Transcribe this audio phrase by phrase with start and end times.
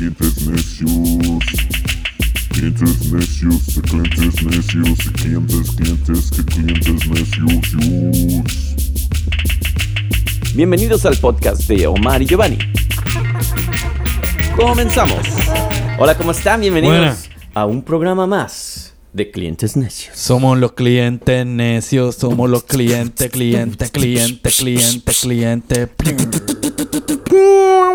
[0.00, 1.44] clientes necios.
[2.48, 8.44] Clientes necios, de clientes necios, de clientes, clientes, que clientes necios.
[10.54, 12.56] Bienvenidos al podcast de Omar y Giovanni.
[14.56, 15.20] Comenzamos.
[15.98, 16.62] Hola, ¿cómo están?
[16.62, 17.28] Bienvenidos Buenas.
[17.52, 20.16] a un programa más de Clientes Necios.
[20.16, 26.49] Somos los clientes necios, somos los clientes, clientes, clientes, clientes, clientes.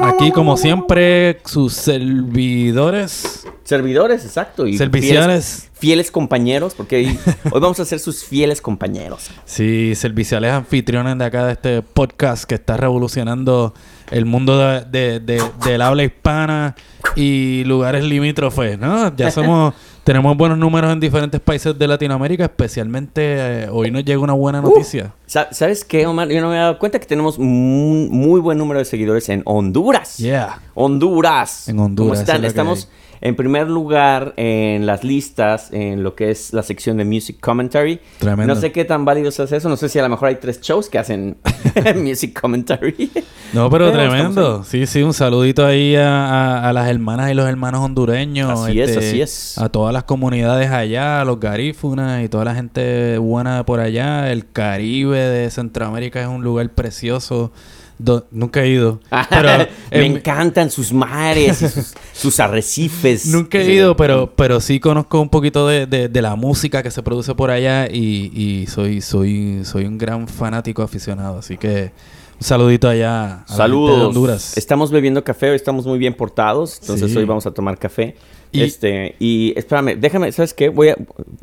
[0.02, 3.46] Aquí, como siempre, sus servidores.
[3.64, 4.68] Servidores, exacto.
[4.68, 5.26] Y Serviciales.
[5.26, 7.20] Fieles, fieles compañeros, porque hoy,
[7.52, 9.30] hoy vamos a ser sus fieles compañeros.
[9.46, 13.74] Sí, serviciales anfitriones de acá de este podcast que está revolucionando
[14.12, 16.76] el mundo de, de- de- del habla hispana
[17.16, 19.16] y lugares limítrofes, ¿no?
[19.16, 19.74] Ya somos,
[20.06, 24.62] tenemos buenos números en diferentes países de Latinoamérica, especialmente eh, hoy nos llega una buena
[24.62, 25.14] noticia.
[25.26, 26.30] Sa- ¿Sabes qué, Omar?
[26.30, 29.42] Yo no me he dado cuenta que tenemos un muy buen número de seguidores en
[29.46, 30.18] Honduras.
[30.18, 30.62] Yeah.
[30.76, 31.68] Honduras.
[31.68, 32.36] En Honduras, ¿Cómo están?
[32.36, 32.88] es lo que Estamos
[33.22, 38.00] en primer lugar en las listas, en lo que es la sección de Music Commentary.
[38.20, 38.54] Tremendo.
[38.54, 39.70] No sé qué tan válido es eso.
[39.70, 41.38] No sé si a lo mejor hay tres shows que hacen
[41.96, 43.12] Music Commentary.
[43.54, 44.64] No, pero Pero tremendo.
[44.64, 48.60] Sí, sí, un saludito ahí a, a- a las hermanas y los hermanos hondureños.
[48.60, 49.58] Así es, así es.
[49.58, 54.32] A todas las comunidades allá, a los garífunas y toda la gente buena por allá.
[54.32, 57.52] El Caribe de Centroamérica es un lugar precioso.
[57.98, 59.00] Do- nunca he ido.
[59.30, 59.48] Pero
[59.92, 63.26] Me en- encantan sus mares y sus, sus arrecifes.
[63.28, 66.92] Nunca he ido, pero, pero sí conozco un poquito de, de- de la música que
[66.92, 71.40] se produce por allá y, y soy, soy, soy un gran fanático aficionado.
[71.40, 71.92] Así que
[72.38, 74.08] un saludito allá a gente de Saludos.
[74.08, 74.58] Honduras.
[74.58, 77.18] Estamos bebiendo café, hoy estamos muy bien portados, entonces Sí.
[77.18, 78.16] hoy vamos a tomar café.
[78.52, 80.68] Y- este, y espérame, déjame, ¿sabes qué?
[80.70, 80.96] Voy a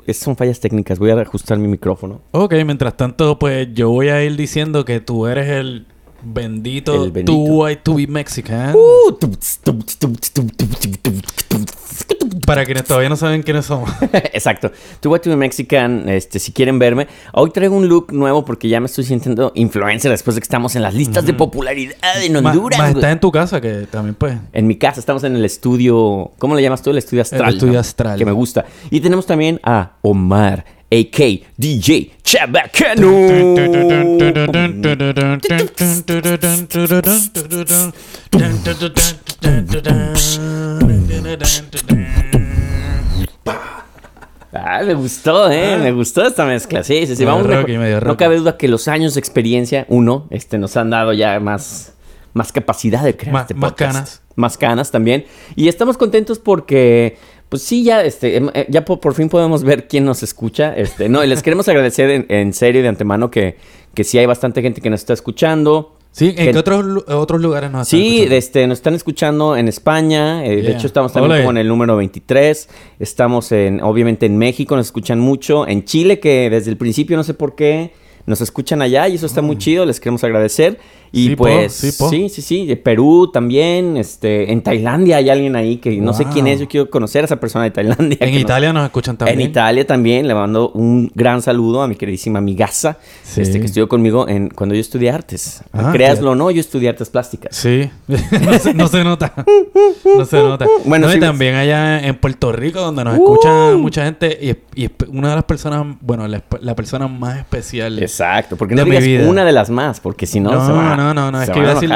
[0.06, 2.20] esas son fallas técnicas, voy a ajustar mi micrófono.
[2.32, 5.86] Ok, mientras tanto, pues yo voy a ir diciendo que tú eres el
[6.22, 7.32] bendito, El bendito.
[7.32, 8.74] Too White to be Mexican.
[8.74, 9.16] Uh,
[12.46, 13.90] Para quienes todavía no saben quiénes somos.
[14.32, 14.70] Exacto.
[15.00, 17.06] Tu What to be Mexican, este, si quieren verme.
[17.32, 20.74] Hoy traigo un look nuevo porque ya me estoy sintiendo influencer después de que estamos
[20.76, 22.78] en las listas de popularidad en Honduras.
[22.78, 24.36] Más estás en tu casa, que también pues...
[24.52, 26.90] En mi casa estamos en el estudio, ¿cómo le llamas tú?
[26.90, 27.54] El estudio astral.
[27.54, 27.80] estudio ¿no?
[27.80, 28.18] astral.
[28.18, 28.64] Que me gusta.
[28.90, 31.42] Y tenemos también a Omar, a.k.
[31.56, 33.08] DJ Chabacano.
[44.54, 45.78] Ah, me gustó, ¿eh?
[45.78, 46.84] Me gustó esta mezcla.
[46.84, 47.24] Sí, sí, sí.
[47.24, 47.62] Vamos mejor.
[47.62, 51.14] rocky, medio No cabe duda que los años de experiencia, uno, este, nos han dado
[51.14, 51.94] ya más,
[52.34, 54.22] más capacidad de crear Más- este más canas.
[54.34, 55.24] Más canas también.
[55.56, 57.16] Y estamos contentos porque,
[57.52, 60.74] pues sí, ya, este, em- eh, ya por, por fin podemos ver quién nos escucha.
[60.74, 63.56] Este, no, y les queremos agradecer en, en serio de antemano que,
[63.92, 65.94] que sí hay bastante gente que nos está escuchando.
[66.12, 68.34] Sí, ¿en Que- qué otros, otros lugares nos están Sí, escuchando?
[68.36, 70.46] este, nos están escuchando en España.
[70.46, 71.40] eh, De hecho, estamos también Ole.
[71.42, 72.70] como en el número 23.
[72.98, 75.68] Estamos en, obviamente, en México, nos escuchan mucho.
[75.68, 77.92] En Chile, que desde el principio no sé por qué
[78.24, 79.84] nos escuchan allá y eso está muy chido.
[79.84, 80.78] Les queremos agradecer.
[81.12, 81.28] Y.
[81.28, 82.08] Sí, po, pues, sí, po.
[82.08, 82.66] sí, sí, sí.
[82.66, 83.96] De Perú también.
[83.96, 86.60] Este, en Tailandia hay alguien ahí que no sé quién es.
[86.60, 88.16] Yo quiero conocer a esa persona de Tailandia.
[88.20, 89.40] En nos- Italia nos escuchan también.
[89.40, 93.42] en Italia también le mando un gran saludo a mi queridísima amigaza, Sí.
[93.42, 95.62] este, que estudió conmigo en, cuando yo estudié artes.
[95.72, 97.54] Ah, Créaslo o no, yo estudié artes plásticas.
[97.56, 99.32] Sí, no, se, no se nota.
[100.16, 100.66] No se nota.
[100.84, 103.22] Bueno, No, y también allá en Puerto Rico, donde nos Uh.
[103.22, 104.38] escucha mucha gente,
[104.74, 107.98] y, y una de las personas, bueno, la, la persona más especial.
[108.02, 109.28] Exacto, porque no mi digas vida.
[109.28, 111.50] una de las más, porque si no, no, se va, no, no, no, se es
[111.50, 111.88] que iba a decir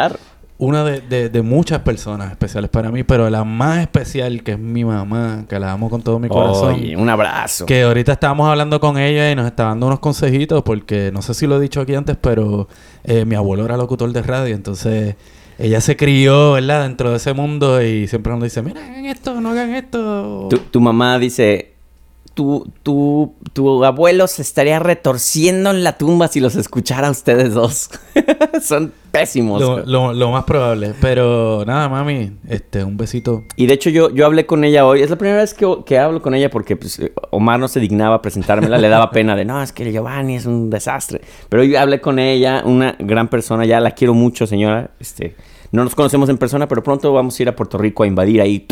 [0.59, 4.59] una de, de- de muchas personas especiales para mí, pero la más especial, que es
[4.59, 6.75] mi mamá, que la amo con todo mi corazón.
[6.77, 7.67] Oye, un abrazo.
[7.67, 11.35] Que ahorita estábamos hablando con ella y nos está dando unos consejitos porque no sé
[11.35, 12.69] si lo he dicho aquí antes, pero
[13.05, 15.15] eh, mi abuelo era locutor de radio, entonces
[15.59, 16.85] ella se crió, ¿verdad?
[16.85, 20.47] Dentro de ese mundo y siempre nos dice, mira, hagan esto, no hagan esto.
[20.49, 21.75] Tu, tu mamá dice,
[22.37, 27.55] tu, tu, tu abuelo se estaría retorciendo en la tumba si los escuchara a ustedes
[27.55, 27.89] dos.
[28.63, 29.59] Son pésimos.
[29.63, 30.93] Lo, lo- lo más probable.
[31.01, 33.43] Pero nada, mami, este, un besito.
[33.57, 35.01] Y de hecho yo, yo hablé con ella hoy.
[35.01, 37.01] Es la primera vez que, que hablo con ella porque pues,
[37.31, 38.77] Omar no se dignaba a presentármela.
[38.77, 41.23] le daba pena de, no, es que Giovanni es un desastre.
[41.49, 43.65] Pero hoy hablé con ella, una gran persona.
[43.65, 44.91] Ya la quiero mucho, señora.
[45.01, 45.37] Este,
[45.73, 48.41] no nos conocemos en persona, pero pronto vamos a ir a Puerto Rico a invadir
[48.41, 48.67] ahí.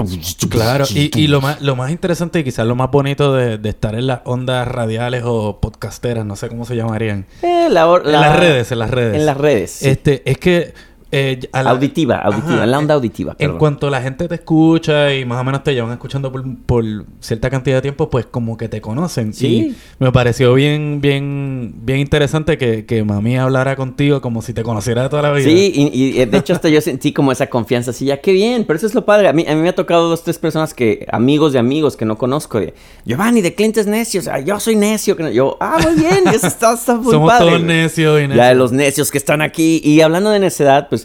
[0.50, 3.68] Claro, y, y lo, más, lo más interesante y quizás lo más bonito de, de
[3.68, 7.26] estar en las ondas radiales o podcasteras, no sé cómo se llamarían.
[7.42, 9.16] Eh, la En la- las redes, en las redes.
[9.16, 9.70] En las redes.
[9.70, 9.88] sí.
[9.88, 10.74] Este, es que
[11.10, 13.32] eh, la- Auditiva, auditiva, Ajá, la onda en- auditiva.
[13.32, 13.58] En perdón.
[13.58, 16.84] cuanto la gente te escucha y más o menos te llevan escuchando por, por
[17.20, 19.32] cierta cantidad de tiempo, pues como que te conocen.
[19.32, 19.46] Sí.
[19.46, 24.62] Y me pareció bien, bien, bien interesante que, que mami hablara contigo como si te
[24.62, 25.44] conociera de toda la vida.
[25.48, 28.32] Sí, y, y, eh, de hecho hasta yo sentí como esa confianza así, ya qué
[28.32, 29.28] bien, pero eso es lo padre.
[29.28, 32.04] A mí, a mí me ha tocado dos, tres personas que, amigos de amigos que
[32.04, 32.74] no conozco, de,
[33.04, 35.16] Giovanni, de clientes necios, ah, yo soy necio.
[35.16, 35.30] que no-".
[35.30, 37.46] Yo, ah, muy bien, eso está, está muy Somos padre.
[37.46, 37.64] todos güey".
[37.76, 38.56] necios y Ya necios.
[38.56, 39.80] los necios que están aquí.
[39.84, 41.03] Y hablando de necedad, pues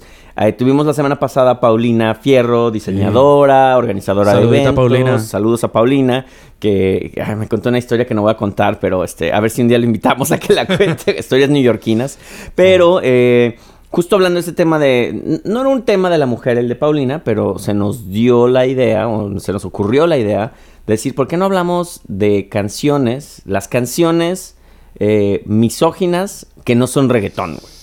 [0.57, 4.75] tuvimos la semana pasada a Paulina Fierro, diseñadora, organizadora Saludita, de eventos.
[4.75, 5.19] Paulina.
[5.19, 6.25] Saludos a Paulina,
[6.59, 9.51] que ay, me contó una historia que no voy a contar, pero este, a ver
[9.51, 11.17] si un día le invitamos a que la cuente.
[11.19, 12.17] Historias neoyorquinas.
[12.55, 13.57] Pero eh,
[13.89, 15.41] justo hablando de ese tema de.
[15.43, 18.65] No era un tema de la mujer el de Paulina, pero se nos dio la
[18.65, 20.53] idea, o se nos ocurrió la idea,
[20.87, 23.41] de decir, ¿por qué no hablamos de canciones?
[23.45, 24.55] Las canciones
[24.99, 27.78] eh, misóginas que no son reggaetón, güey.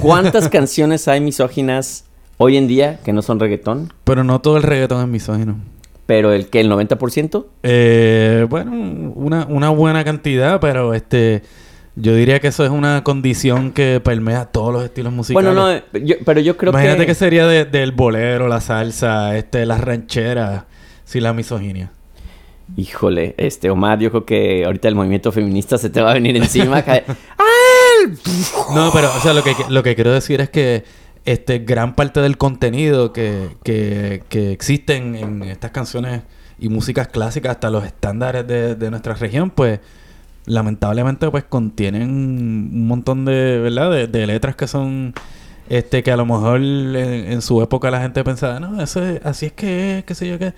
[0.00, 2.04] ¿Cuántas canciones hay misóginas
[2.38, 3.92] hoy en día que no son reggaetón?
[4.04, 5.56] Pero no todo el reggaetón es misógino.
[6.06, 7.44] Pero el que el 90%?
[7.62, 8.72] Eh, bueno,
[9.14, 11.42] una, una buena cantidad, pero este...
[12.00, 15.52] Yo diría que eso es una condición que permea todos los estilos musicales.
[15.52, 17.06] Bueno, no, yo- pero yo creo Imagínate que...
[17.06, 20.62] que sería de- del bolero, la salsa, este, las rancheras,
[21.04, 21.90] sin la misoginia.
[22.76, 26.36] Híjole, este Omar, yo creo que ahorita el movimiento feminista se te va a venir
[26.36, 26.82] encima.
[26.84, 27.02] ca-
[28.74, 30.84] No, pero, o sea, lo que, lo que quiero decir es que
[31.24, 36.22] este gran parte del contenido que, que, que existen en estas canciones
[36.58, 39.80] y músicas clásicas, hasta los estándares de, de nuestra región, pues
[40.46, 43.90] lamentablemente pues contienen un montón de, ¿verdad?
[43.90, 45.14] De, de letras que son
[45.68, 49.20] este que a lo mejor en, en su época la gente pensaba, no, eso es,
[49.24, 50.54] así es que es, qué sé yo qué.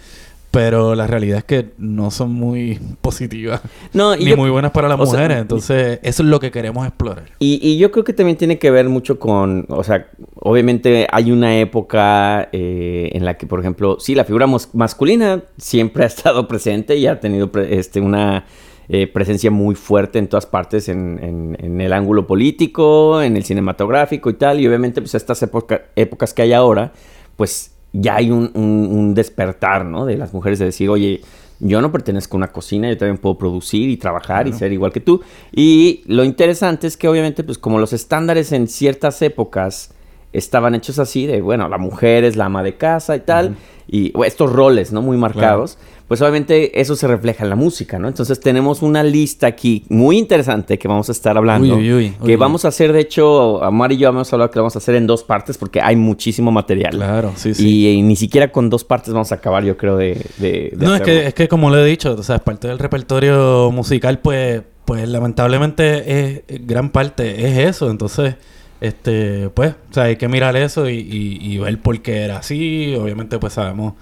[0.51, 3.61] Pero la realidad es que no son muy positivas
[3.93, 5.39] No, y ni yo- muy buenas para las sea, mujeres.
[5.39, 7.27] Entonces, eso es lo que queremos explorar.
[7.39, 11.31] Y, y yo creo que también tiene que ver mucho con, o sea, obviamente hay
[11.31, 16.49] una época eh, en la que, por ejemplo, sí, la figura masculina siempre ha estado
[16.49, 18.45] presente y ha tenido pre- este, una
[18.89, 23.45] eh, presencia muy fuerte en todas partes, en, en- en el ángulo político, en el
[23.45, 26.93] cinematográfico y tal, y obviamente pues estas época- épocas que hay ahora,
[27.37, 30.07] pues ya hay un, un- un despertar, ¿no?
[30.07, 31.21] De las mujeres de decir, oye,
[31.59, 34.93] yo no pertenezco a una cocina, yo también puedo producir y trabajar y ser igual
[34.93, 35.21] que tú.
[35.53, 39.93] Y lo interesante es que obviamente, pues como los estándares en ciertas épocas
[40.33, 43.57] estaban hechos así, de, bueno, la mujer es la ama de casa y tal,
[43.89, 45.03] y estos roles, ¿no?
[45.03, 45.77] Muy marcados,
[46.11, 48.09] pues obviamente eso se refleja en la música, ¿no?
[48.09, 52.27] Entonces tenemos una lista aquí muy interesante que vamos a estar hablando, Uy, uy, uy,
[52.27, 54.81] que vamos a hacer, de hecho, Amar y yo hemos hablado que lo vamos a
[54.81, 56.91] hacer en dos partes porque hay muchísimo material.
[56.97, 57.65] Claro, sí, sí.
[57.69, 60.21] Y, y ni siquiera con dos partes vamos a acabar, yo creo, de...
[60.39, 62.67] de- de No, es que, es que como lo he dicho, o sea, es parte
[62.67, 67.89] del repertorio musical, pues, pues lamentablemente es gran parte es eso.
[67.89, 68.35] Entonces,
[68.81, 72.39] este, pues, o sea, hay que mirar eso y, y, y ver por qué era
[72.39, 72.97] así.
[72.97, 73.95] Obviamente, pues sabemos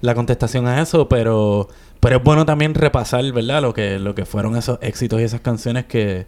[0.00, 1.68] la contestación a eso, pero,
[2.00, 3.62] pero es bueno también repasar, ¿verdad?
[3.62, 6.26] Lo que, lo que fueron esos éxitos y esas canciones que,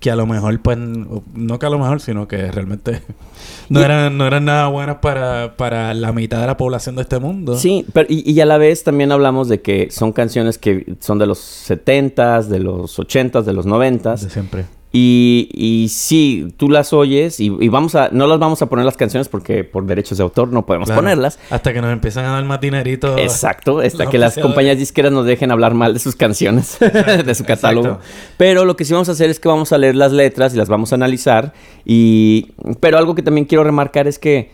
[0.00, 3.02] que a lo mejor, pues, no que a lo mejor, sino que realmente
[3.68, 7.18] no eran, no eran nada buenas para, para la mitad de la población de este
[7.18, 7.56] mundo.
[7.56, 11.18] Sí, pero y, y a la vez también hablamos de que son canciones que son
[11.18, 14.20] de los 70s, de los 80s, de los 90s.
[14.20, 14.77] De siempre.
[14.90, 18.08] Y, y sí, tú las oyes y, y vamos a...
[18.10, 21.02] No las vamos a poner las canciones porque por derechos de autor no podemos Claro.
[21.02, 21.38] ponerlas.
[21.50, 23.18] Hasta que nos empiezan a dar más dinerito.
[23.18, 24.42] Exacto, hasta que las auspiciadores.
[24.42, 26.78] compañías disqueras nos dejen hablar mal de sus canciones,
[27.26, 27.86] de su catálogo.
[27.88, 28.06] exacto.
[28.38, 30.56] Pero lo que sí vamos a hacer es que vamos a leer las letras y
[30.56, 31.52] las vamos a analizar.
[31.84, 34.50] Y, pero algo que también quiero remarcar es que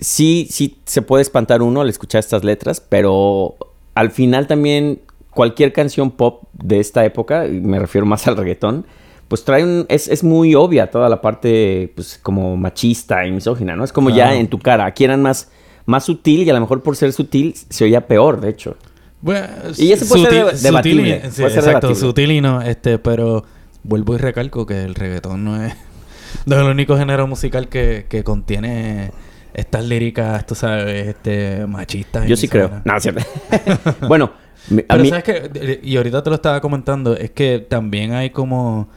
[0.00, 3.54] sí, sí se puede espantar uno al escuchar estas letras, pero
[3.94, 5.00] al final también
[5.30, 8.84] cualquier canción pop de esta época, y me refiero más al reggaetón,
[9.28, 13.74] pues trae un, es, es muy obvia toda la parte pues como machista y misógina,
[13.76, 13.84] ¿no?
[13.84, 15.50] Es como ya en tu cara, aquí eran más,
[15.84, 18.76] más sutil y a lo mejor por ser sutil se oía peor, de hecho.
[19.20, 19.46] Bueno,
[19.78, 22.08] Y eso puede ser sutil- deba- debatible, sutil y- sí, puede ser exacto, debatible.
[22.08, 23.44] sutil y no, este, pero
[23.82, 25.74] vuelvo y recalco que el reggaetón no es,
[26.46, 29.10] no es el único género musical que, que contiene
[29.54, 32.26] estas líricas, tú sabes, este, machistas.
[32.28, 32.82] Yo sí creo.
[32.84, 33.24] No, cierto.
[34.06, 34.30] bueno,
[34.68, 35.08] mi- a Pero mí...
[35.08, 38.88] sabes que, y ahorita te lo estaba comentando, es que también hay como,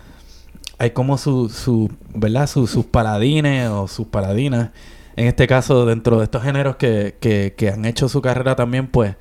[0.80, 2.48] hay como su, su ¿verdad?
[2.48, 4.72] Su- sus paladines o sus paladinas,
[5.16, 8.88] en este caso dentro de estos géneros que, que, que han hecho su carrera también,
[8.88, 9.16] pues,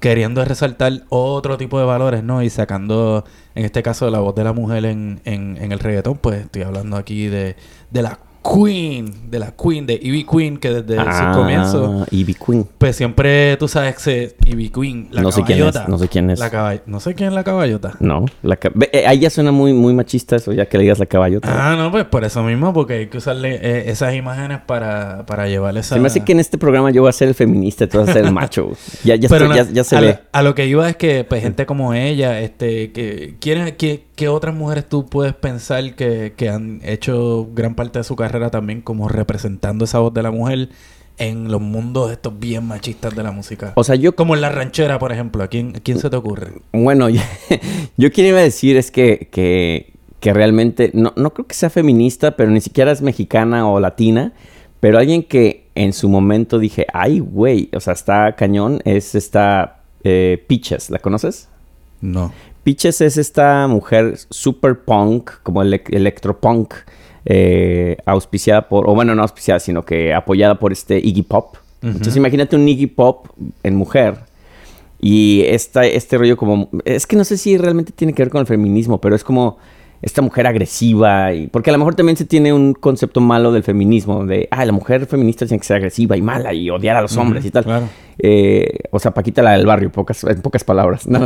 [0.00, 2.42] queriendo resaltar otro tipo de valores, ¿no?
[2.42, 3.24] Y sacando,
[3.54, 6.62] en este caso, la voz de la mujer en, en, en el reggaetón, pues estoy
[6.62, 7.56] hablando aquí de,
[7.90, 12.34] de las Queen, de la Queen, de Ivy Queen, que desde Ah, su comienzo, Ivy
[12.34, 12.66] Queen.
[12.78, 15.84] pues siempre, tú sabes, que Ivy Queen, la No sé quién es, caballota.
[15.90, 16.38] no sé quién es.
[16.38, 17.92] La caball- no sé quién es la caballota.
[18.00, 20.98] No, la ca- eh, ahí ya suena muy, muy machista eso, ya que le digas
[20.98, 21.48] la caballota.
[21.72, 25.46] Ah, no, pues por eso mismo, porque hay que usarle eh, esas imágenes para, para
[25.48, 25.96] llevarle esa...
[25.96, 27.98] Se me hace que en este programa yo voy a ser el feminista y tú
[27.98, 28.70] vas a ser el macho.
[29.04, 30.06] Ya, ya, Pero estoy- no, ya, ya se a, ve.
[30.08, 34.04] lo- a lo que iba es que pues gente como ella, este, que quieren, que,
[34.16, 38.27] que otras mujeres tú puedes pensar que, que han hecho gran parte de su carrera
[38.50, 40.68] también como representando esa voz de la mujer
[41.18, 43.72] en los mundos estos bien machistas de la música.
[43.74, 46.16] O sea, yo como en la ranchera, por ejemplo, ¿a quién, a quién se te
[46.16, 46.52] ocurre?
[46.72, 47.20] Bueno, yo,
[47.96, 51.70] yo quien iba a decir es que, que, que realmente, no, no creo que sea
[51.70, 54.32] feminista, pero ni siquiera es mexicana o latina,
[54.80, 59.80] pero alguien que en su momento dije, ay, güey, o sea, está cañón, es esta
[60.04, 61.48] eh, Peaches, ¿la conoces?
[62.00, 62.32] No.
[62.62, 66.74] Peaches es esta mujer super punk, como ele- electropunk,
[67.30, 71.56] eh, auspiciada por, o bueno, no auspiciada, sino que apoyada por este Iggy Pop.
[71.82, 73.28] Entonces imagínate un Iggy Pop
[73.62, 74.16] en mujer.
[74.98, 76.70] Y esta, este rollo como...
[76.86, 79.58] Es que no sé si realmente tiene que ver con el feminismo, pero es como
[80.00, 81.34] esta mujer agresiva.
[81.34, 84.64] Y, porque a lo mejor también se tiene un concepto malo del feminismo, de, ah,
[84.64, 87.50] la mujer feminista tiene que ser agresiva y mala y odiar a los hombres y
[87.50, 87.64] tal.
[87.64, 87.88] claro.
[88.18, 91.06] Eh, o sea, Paquita la del barrio, pocas, en pocas palabras.
[91.06, 91.20] No,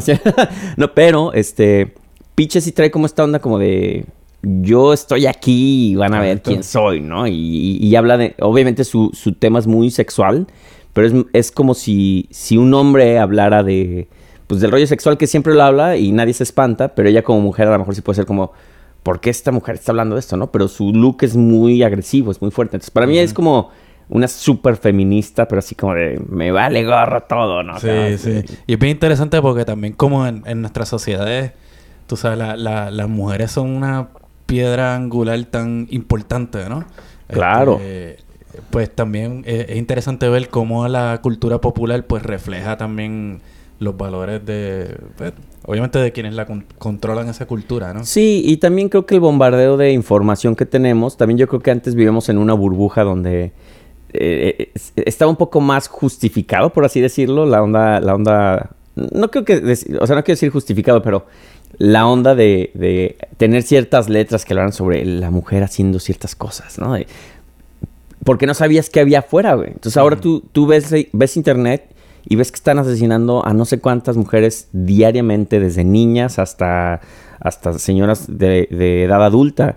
[0.77, 1.95] no, pero, este,
[2.35, 4.05] Piche sí trae como esta onda como de,
[4.43, 7.27] yo estoy aquí y van a ver quién soy, ¿no?
[7.27, 10.47] Y, y habla de, obviamente su, su tema es muy sexual,
[10.93, 14.09] pero es, es como si, si un hombre hablara de,
[14.49, 17.41] pues del rollo sexual que siempre lo habla y nadie se espanta, pero ella como
[17.41, 18.53] mujer a lo mejor sí puede ser como,
[19.03, 20.51] ¿por qué esta mujer está hablando de esto, no?
[20.51, 22.77] Pero su look es muy agresivo, es muy fuerte.
[22.77, 23.71] Entonces, para mí es como
[24.09, 27.79] una súper feminista, pero así como de, me vale gorro todo, ¿no?
[27.79, 27.87] Sí,
[28.19, 28.43] sí.
[28.67, 31.53] Y es bien interesante porque también como en, en nuestras sociedades,
[32.09, 34.09] tú sabes, la- la- las mujeres son una
[34.53, 36.85] piedra angular tan importante, ¿no?
[37.29, 37.81] Claro.
[37.81, 38.23] Este,
[38.71, 43.41] pues también es, es interesante ver cómo la cultura popular pues refleja también
[43.79, 45.33] los valores de, pues,
[45.65, 48.05] obviamente de quienes la con- controlan esa cultura, ¿no?
[48.05, 51.71] Sí, y también creo que el bombardeo de información que tenemos, también yo creo que
[51.71, 53.53] antes vivíamos en una burbuja donde
[54.13, 59.31] eh, es- estaba un poco más justificado, por así decirlo, la onda, la onda, no
[59.31, 61.27] creo que, dec- o sea, no quiero decir justificado, pero
[61.79, 66.79] la onda de, de tener ciertas letras que hablaran sobre la mujer haciendo ciertas cosas,
[66.79, 66.93] ¿no?
[66.95, 67.07] De-
[68.25, 69.69] porque no sabías qué había afuera, güey.
[69.69, 71.87] Entonces ahora tú, tú ves, ves internet
[72.25, 77.01] y ves que están asesinando a no sé cuántas mujeres diariamente, desde niñas hasta,
[77.41, 79.77] hasta señoras de, de edad adulta,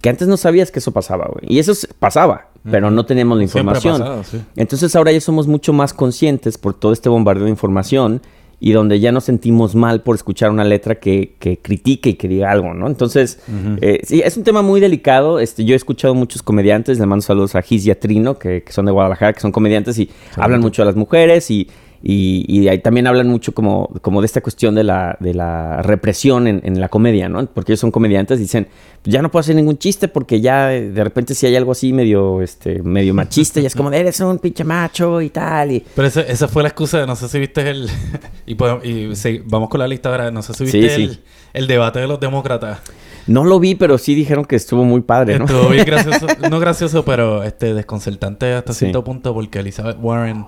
[0.00, 1.44] que antes no sabías que eso pasaba, güey.
[1.54, 3.98] Y eso pasaba, pero no teníamos la información.
[3.98, 4.40] pasado, sí.
[4.56, 8.22] Entonces ahora ya somos mucho más conscientes por todo este bombardeo de información
[8.64, 12.28] y donde ya nos sentimos mal por escuchar una letra que, que critique y que
[12.28, 12.86] diga algo, ¿no?
[12.86, 13.40] Entonces,
[13.80, 15.40] eh, sí, es un tema muy delicado.
[15.40, 18.62] Este, yo he escuchado muchos comediantes, le mando saludos a Giz y a Trino, que,
[18.62, 21.66] que son de Guadalajara, que son comediantes y hablan mucho de las mujeres y,
[22.02, 25.82] y, y ahí también hablan mucho como, como de esta cuestión de la, de la
[25.82, 27.46] represión en, en la comedia, ¿no?
[27.46, 28.66] Porque ellos son comediantes y dicen,
[29.02, 31.72] "Pues ya no puedo hacer ningún chiste porque ya eh, de repente si hay algo
[31.72, 35.70] así medio, este, medio machista y es como, eres un pinche macho y tal.
[35.72, 37.88] Y, Pero esa, esa fue la excusa, no sé si viste el...
[38.46, 41.10] y podemos- y sí, vamos con la lista ahora, no sé si viste Sí, el,
[41.12, 41.20] sí.
[41.52, 42.80] el debate de los demócratas.
[43.28, 45.44] No lo vi, pero sí dijeron que estuvo muy padre, ¿no?
[45.44, 48.80] Estuvo bien gracioso, no gracioso, pero este desconcertante hasta Sí.
[48.80, 50.46] cierto punto porque Elizabeth Warren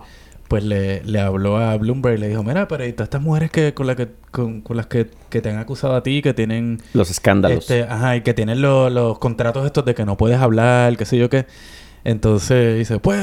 [0.55, 3.51] pues le, le habló a Bloomberg y le dijo, mira, pero y todas estas mujeres
[3.51, 6.33] que con, la que, con, con las que, que te han acusado a ti, que
[6.33, 7.59] tienen Los escándalos.
[7.69, 11.05] este, ajá, y que tienen lo- los contratos estos de que no puedes hablar, qué
[11.07, 11.47] sé yo qué.
[12.05, 13.19] Entonces dice, pues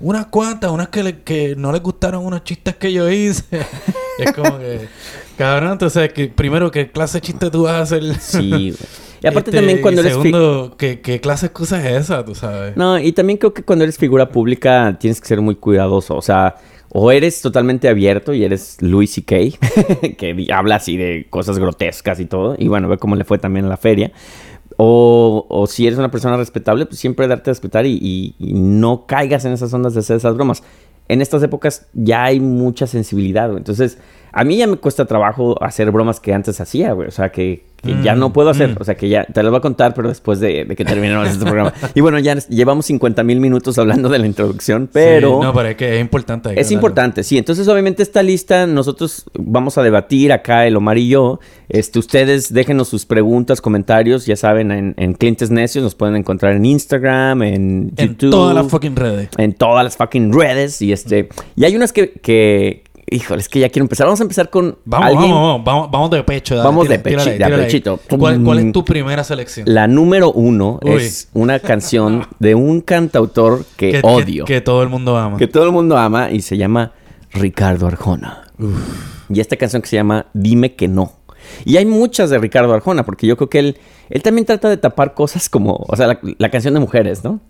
[0.00, 3.44] unas cuantas, unas que, le- que no les gustaron unos chistes que yo hice.
[4.18, 4.88] es como que,
[5.36, 8.14] cabrón, entonces, que, primero, ¿qué clase de chiste tú vas a hacer?
[8.18, 8.74] Sí.
[9.22, 10.14] Y aparte Este, también cuando y eres...
[10.14, 12.76] Segundo, ¿qué, ¿qué clase de excusa es esa, tú sabes?
[12.76, 16.16] No, y también creo que cuando eres figura pública tienes que ser muy cuidadoso.
[16.16, 16.56] O sea,
[16.88, 19.36] o eres totalmente abierto y eres Louis C.K.,
[20.18, 22.56] que habla así de cosas grotescas y todo.
[22.58, 24.12] Y bueno, ve cómo le fue también en la feria.
[24.76, 28.54] O, o si eres una persona respetable, pues siempre darte a respetar y, y- y
[28.54, 30.62] no caigas en esas ondas de hacer esas bromas.
[31.08, 33.58] En estas épocas ya hay mucha sensibilidad, güey.
[33.58, 33.98] Entonces,
[34.32, 37.08] a mí ya me cuesta trabajo hacer bromas que antes hacía, güey.
[37.08, 38.70] O sea, que, que ya Mm, no puedo hacer.
[38.70, 38.76] mm.
[38.80, 41.28] O sea, que ya te las voy a contar, pero después de, de que terminemos
[41.28, 41.72] este programa.
[41.94, 45.38] Y bueno, ya llevamos 50 mil minutos hablando de la introducción, pero...
[45.40, 46.50] Sí, no, pero es que es importante.
[46.50, 46.74] Es hablarlo.
[46.74, 47.38] importante, sí.
[47.38, 51.40] Entonces, obviamente, esta lista nosotros vamos a debatir acá, el Omar y yo.
[51.68, 55.82] Este, ustedes déjenos sus preguntas, comentarios, ya saben, en, en Clientes Necios.
[55.82, 58.30] Nos pueden encontrar en Instagram, en En YouTube.
[58.30, 59.28] todas las fucking redes.
[59.38, 60.80] En todas las fucking redes.
[60.82, 61.28] Y este.
[61.56, 62.81] Y hay unas que, que
[63.12, 64.06] híjole, es que ya quiero empezar.
[64.06, 66.54] Vamos a empezar con Vamos, alguien- vamos, vamos, vamos, de pecho.
[66.56, 68.00] dale, Vamos de pechi- tírale, de pechito.
[68.18, 68.66] ¿Cuál, cuál Mm.
[68.68, 69.66] es tu primera selección?
[69.68, 70.92] La número uno Uy.
[71.02, 74.44] es una canción de un cantautor que, que, odio.
[74.44, 75.36] Que, que todo el mundo ama.
[75.36, 76.92] que todo el mundo ama y se llama
[77.32, 78.44] Ricardo Arjona.
[79.28, 81.12] Y esta canción que se llama Dime que no.
[81.64, 83.76] Y hay muchas de Ricardo Arjona, porque yo creo que él,
[84.10, 87.40] él también trata de tapar cosas como, o sea, la, la canción de mujeres, ¿no?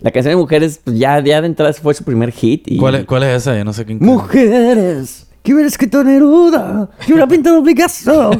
[0.00, 2.68] La canción de mujeres, pues ya, ya de entrada fue su primer hit.
[2.68, 2.76] Y...
[2.76, 3.56] ¿Cuál, es, ¿Cuál es esa?
[3.56, 3.98] Yo no sé quién.
[4.00, 8.30] Mujeres, que hubiera escrito Neruda, que hubiera pintado Picasso.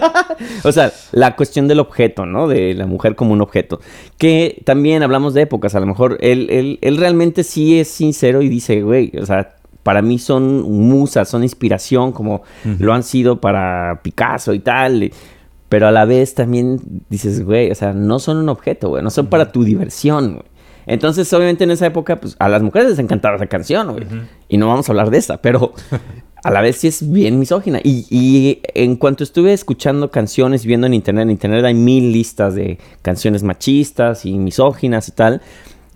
[0.64, 2.46] o sea, la cuestión del objeto, ¿no?
[2.46, 3.80] De la mujer como un objeto.
[4.18, 5.74] Que también hablamos de épocas.
[5.74, 9.56] A lo mejor él, él, él realmente sí es sincero y dice, güey, o sea,
[9.82, 12.42] para mí son musas, son inspiración, como
[12.78, 15.10] lo han sido para Picasso y tal.
[15.68, 19.10] Pero a la vez también dices, güey, o sea, no son un objeto, güey, no
[19.10, 20.51] son para tu diversión, güey.
[20.86, 24.06] Entonces, obviamente en esa época, pues a las mujeres les encantaba esa canción, güey.
[24.48, 25.72] Y no vamos a hablar de esa, pero
[26.44, 27.80] a la vez sí es bien misógina.
[27.82, 32.54] Y, y en cuanto estuve escuchando canciones, viendo en internet, en internet hay mil listas
[32.54, 35.42] de canciones machistas y misóginas y tal.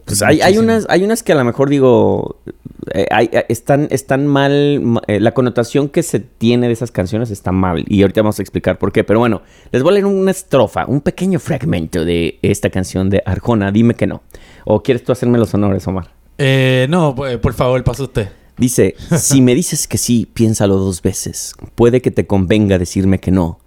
[0.07, 2.41] Pues hay, hay, unas, hay unas que a lo mejor digo,
[2.95, 6.91] eh, hay- eh, están, están mal, ma- eh, la connotación que se tiene de esas
[6.93, 7.85] canciones está mal.
[7.89, 9.03] Y ahorita vamos a explicar por qué.
[9.05, 13.23] Pero bueno, les voy a leer una estrofa, un pequeño fragmento de esta canción de
[13.27, 14.23] Arjona, dime que no.
[14.65, 16.11] ¿O quieres tú hacerme los honores, Omar?
[16.39, 18.29] Eh, no, pues, por favor, pasa usted.
[18.59, 21.55] Dice, si me dices que sí, piénsalo dos veces.
[21.75, 23.59] Puede que te convenga decirme que no.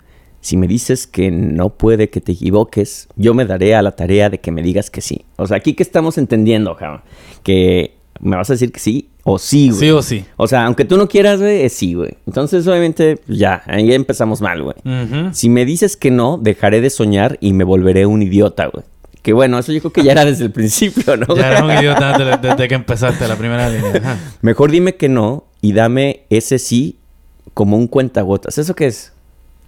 [0.42, 4.30] Si me dices que no puede que te equivoques, yo me daré a la tarea
[4.30, 5.26] de que me digas que sí.
[5.36, 7.02] O sea, aquí que estamos entendiendo, cabrón,
[7.44, 9.80] que me vas a decir que sí o sí, güey.
[9.80, 10.26] Sí o sí.
[10.38, 12.18] O sea, aunque tú no quieras, güey, es sí, güey.
[12.26, 14.76] Entonces, obviamente, pues, ya, ahí empezamos mal, güey.
[15.34, 18.86] Si me dices que no, dejaré de soñar y me volveré un idiota, güey.
[19.22, 21.36] Que bueno, eso yo creo que ya era desde el principio, ¿no?
[21.36, 23.92] Ya eres un idiota desde, desde que empezaste la primera línea.
[23.98, 24.18] Ajá.
[24.42, 27.00] Mejor dime que no y dame ese sí
[27.54, 28.58] como un cuentagotas.
[28.58, 29.12] ¿Eso qué es?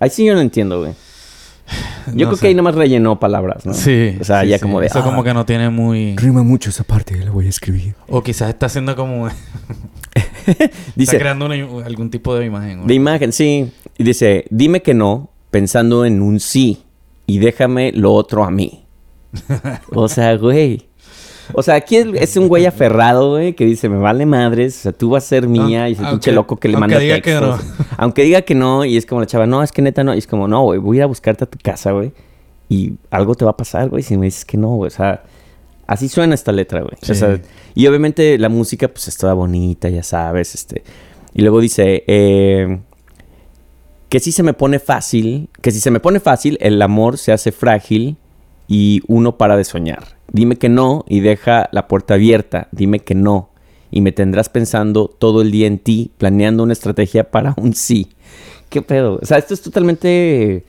[0.01, 0.91] Ahí sí yo no entiendo, güey.
[2.07, 2.41] Yo No creo sé.
[2.41, 3.73] que ahí nomás rellenó palabras, ¿no?
[3.73, 4.17] Sí.
[4.19, 4.63] O sea, sí, ya sí.
[4.63, 4.87] como de...
[4.87, 6.15] Eso ah, como que no tiene muy...
[6.17, 7.93] Rima mucho esa parte, la voy a escribir.
[8.09, 9.29] O quizás está haciendo como...
[10.95, 12.77] Dice, está creando una- algún tipo de imagen.
[12.79, 12.87] güey.
[12.87, 13.71] de imagen, sí.
[13.97, 16.83] Y dice, dime que no pensando en un sí
[17.27, 18.83] y déjame lo otro a mí.
[19.93, 20.87] o sea, güey.
[21.53, 24.81] O sea, aquí es, es un güey aferrado, güey, que dice, me vale madres, o
[24.83, 27.15] sea, tú vas a ser mía y ese Aunque- pinche loco que le manda diga
[27.21, 27.61] que textos.
[27.97, 30.17] Aunque diga que no, y es como la chava, no, es que neta no, y
[30.17, 32.11] es como, no, güey, voy a ir a buscarte a tu casa, güey,
[32.69, 35.23] y algo te va a pasar, güey, si me dices que no, güey, o sea,
[35.87, 36.93] así suena esta letra, güey.
[37.01, 37.15] O Sí.
[37.15, 37.39] sea,
[37.75, 40.83] y obviamente la música, pues, es toda bonita, ya sabes, este,
[41.33, 42.79] y luego dice, eh,
[44.09, 47.31] que si se me pone fácil, que si se me pone fácil, el amor se
[47.31, 48.17] hace frágil
[48.67, 50.03] y uno para de soñar.
[50.31, 52.67] Dime que no y deja la puerta abierta.
[52.71, 53.49] Dime que no.
[53.91, 58.07] Y me tendrás pensando todo el día en ti, planeando una estrategia para un sí.
[58.69, 59.19] ¿Qué pedo?
[59.21, 60.63] O sea, esto es totalmente...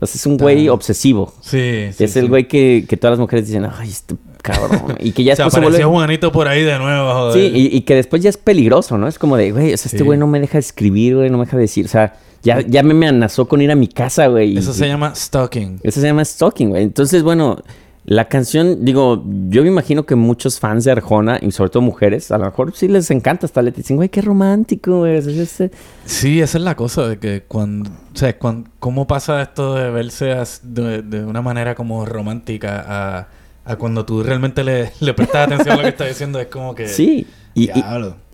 [0.00, 1.32] o sea, es un güey obsesivo.
[1.42, 2.04] Sí, sí.
[2.04, 2.28] es el sí.
[2.28, 4.96] güey que, que todas las mujeres dicen, ay, este cabrón.
[5.00, 6.06] Y que ya Se después se apareció vuelve...
[6.06, 7.34] Juanito por ahí de nuevo, joder.
[7.34, 9.08] Sí, y, y que después ya es peligroso, ¿no?
[9.08, 10.04] Es como de, güey, o sea, este Sí.
[10.04, 11.84] güey no me deja escribir, güey, no me deja decir.
[11.84, 14.52] O sea, ya, ya me amenazó con ir a mi casa, güey.
[14.54, 15.80] y- Eso se llama stalking.
[15.82, 16.82] eso se llama stalking, güey.
[16.82, 17.58] Entonces, bueno,
[18.06, 22.30] la canción, digo, yo me imagino que muchos fans de Arjona, y sobre todo mujeres,
[22.30, 23.78] a lo mejor sí les encanta esta letra.
[23.78, 25.70] Dicen, güey, qué romántico, sea, este-
[26.04, 29.90] Sí, esa es la cosa de que cuando, o sea, cuan- cómo pasa esto de
[29.90, 33.28] verse as- de, de una manera como romántica a,
[33.64, 36.74] a cuando tú realmente le, le prestas atención a lo que está diciendo es como
[36.74, 37.26] que Sí.
[37.54, 37.70] Y.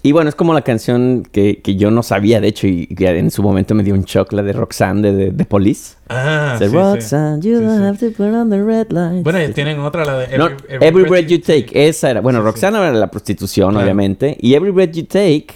[0.03, 3.07] y bueno, es como la canción que, que yo no sabía, de hecho, y que
[3.19, 5.97] en su momento me dio un shock, la de Roxanne de, de, de Police.
[6.09, 6.75] Ah, sí, sí.
[6.75, 7.85] Roxanne, you Sí, don't sí.
[7.85, 9.23] have to put on the red light.
[9.23, 11.67] Bueno, tienen otra, la de Every, No, Every Every, Breath You Take.
[11.89, 12.21] Esa era.
[12.21, 12.47] Bueno, Sí, sí.
[12.47, 13.85] Roxana era la prostitución, Claro.
[13.85, 14.37] obviamente.
[14.41, 15.47] Y Every Breath You Take,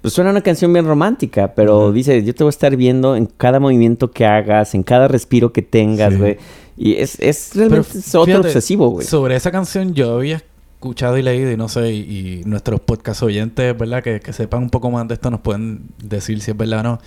[0.00, 1.52] pues suena una canción bien romántica.
[1.54, 5.08] Pero dice, yo te voy a estar viendo en cada movimiento que hagas, en cada
[5.08, 6.18] respiro que tengas, Sí.
[6.18, 6.36] güey.
[6.76, 9.06] Y es, es Pero realmente es otro fíjate, obsesivo, güey.
[9.06, 10.42] Sobre esa canción yo había
[10.80, 14.02] escuchado y leído y no sé, y, nuestros podcast oyentes, ¿verdad?
[14.02, 16.82] Que, que sepan un poco más de esto nos pueden decir si es verdad o
[16.82, 16.98] no.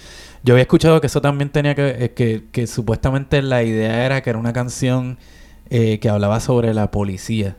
[0.43, 4.21] Yo había escuchado que eso también tenía que, eh, que, que supuestamente la idea era
[4.21, 5.17] que era una canción
[5.71, 7.57] eh, que hablaba sobre la policía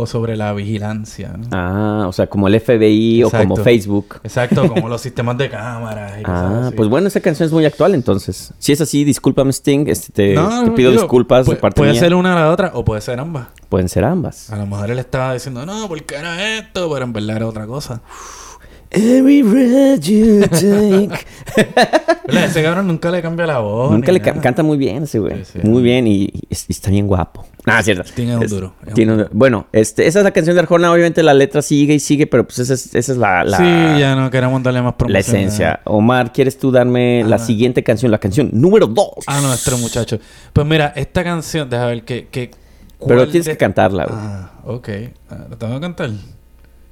[0.00, 1.34] o sobre la vigilancia.
[1.36, 1.48] ¿no?
[1.52, 3.56] Ah, o sea, como el FBI o como.
[3.56, 4.20] Facebook.
[4.24, 6.76] Exacto, como los sistemas de cámaras y cosas Ah, así.
[6.76, 8.52] pues bueno, esa canción es muy actual entonces.
[8.58, 11.92] Si es así, discúlpame Sting, este, te, No, te pido digo, disculpas de parte Puede
[11.92, 12.00] mía.
[12.00, 13.48] ser una o la otra o puede ser ambas.
[13.68, 14.50] Pueden ser ambas.
[14.50, 17.66] A lo mejor él estaba diciendo, no, porque era esto, pero en verdad era otra
[17.66, 18.00] cosa.
[18.92, 21.10] Every breath you take.
[22.28, 23.92] Ese cabrón nunca le cambia la voz.
[23.92, 25.44] Nunca le ca- canta muy bien ese güey.
[25.44, 25.68] Sí, sí.
[25.68, 27.46] Muy bien y, y es- y está bien guapo.
[27.66, 28.02] Ah, cierto.
[28.14, 30.90] Tiene un duro, es tiene un- bueno, este, esa es la canción de Arjona.
[30.92, 34.00] Obviamente la letra sigue y sigue, pero pues esa es, esa es la, la, Sí,
[34.00, 35.12] ya no queremos darle más promoción.
[35.12, 35.80] la esencia.
[35.84, 38.10] Omar, ¿quieres tú darme la siguiente canción?
[38.10, 39.10] La canción número dos.
[39.28, 40.18] Ah, nuestro muchacho.
[40.52, 42.26] Pues mira, esta canción, déjame ver que...
[42.28, 42.50] que
[42.98, 44.18] Pero ¿cuál tienes de- que cantarla, güey.
[44.20, 44.88] Ah, ok.
[45.30, 46.10] Ah, ¿La tengo que cantar?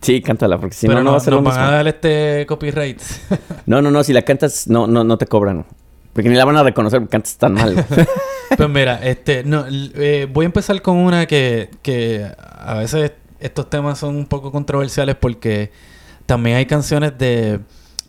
[0.00, 1.68] Sí, cántala, porque si Pero no, no va a ser nos lo van mismo.
[1.68, 3.00] a dar este copyright.
[3.66, 5.66] No, no, no, si la cantas, no, no, no te cobran.
[6.12, 7.84] Porque ni la van a reconocer porque cantas tan mal.
[8.56, 13.68] pues mira, este, no, eh, voy a empezar con una que, que a veces estos
[13.68, 15.70] temas son un poco controversiales porque
[16.26, 17.60] también hay canciones de,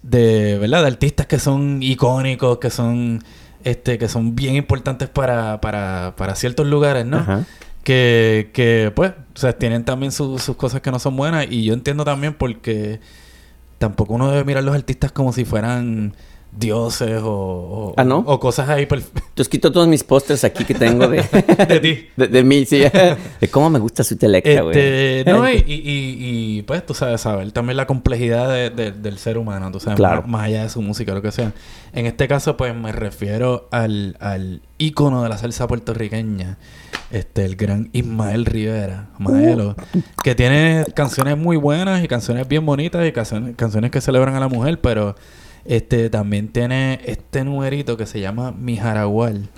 [0.01, 0.81] de, ¿verdad?
[0.81, 3.23] De artistas que son icónicos, que son,
[3.63, 7.17] este, que son bien importantes para, para, para ciertos lugares, ¿no?
[7.17, 7.45] Ajá.
[7.83, 11.47] Que, que pues, o sea, tienen también su- sus cosas que no son buenas.
[11.49, 12.99] Y yo entiendo también porque
[13.77, 16.15] tampoco uno debe mirar a los artistas como si fueran
[16.51, 18.19] dioses o, o, Ah, ¿no?
[18.19, 18.87] o cosas ahí
[19.37, 21.21] os quito todos mis pósters aquí que tengo de,
[21.67, 22.07] de ti.
[22.17, 22.79] de, de mí, sí.
[22.79, 24.77] De cómo me gusta su Electra, güey.
[24.77, 28.91] Este, no, y, y, y- y, pues tú sabes, saber también la complejidad de- de-
[28.91, 30.21] del ser humano, tú sabes, Claro.
[30.23, 31.53] más, más allá de su música, lo que sea.
[31.93, 36.57] En este caso, pues me refiero al, al ícono de la salsa puertorriqueña,
[37.11, 39.75] este, el gran Ismael Rivera, Maelo,
[40.23, 44.39] que tiene canciones muy buenas y canciones bien bonitas y canciones, canciones que celebran a
[44.39, 45.15] la mujer, pero
[45.69, 49.49] este también tiene este numerito que se llama Mi Jaragual.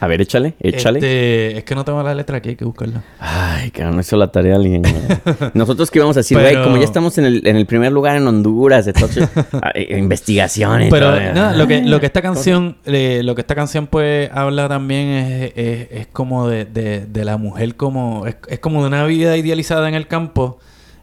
[0.00, 0.98] A ver, échale, échale.
[0.98, 3.02] Este, es que no tengo la letra aquí, hay que buscarla.
[3.20, 4.80] Ay, que no hizo la tarea alguien.
[5.54, 7.92] Nosotros que íbamos a decir, güey, Pero- como ya estamos en el, en el primer
[7.92, 9.28] lugar en Honduras, entonces,
[9.74, 10.88] ay, investigaciones.
[10.90, 11.32] Pero todavía.
[11.34, 15.08] nada, lo que, lo que esta canción, eh, lo que esta canción pues habla también
[15.08, 19.04] es, es, es como de, de, de la mujer como, es, es como de una
[19.04, 20.58] vida idealizada en el campo,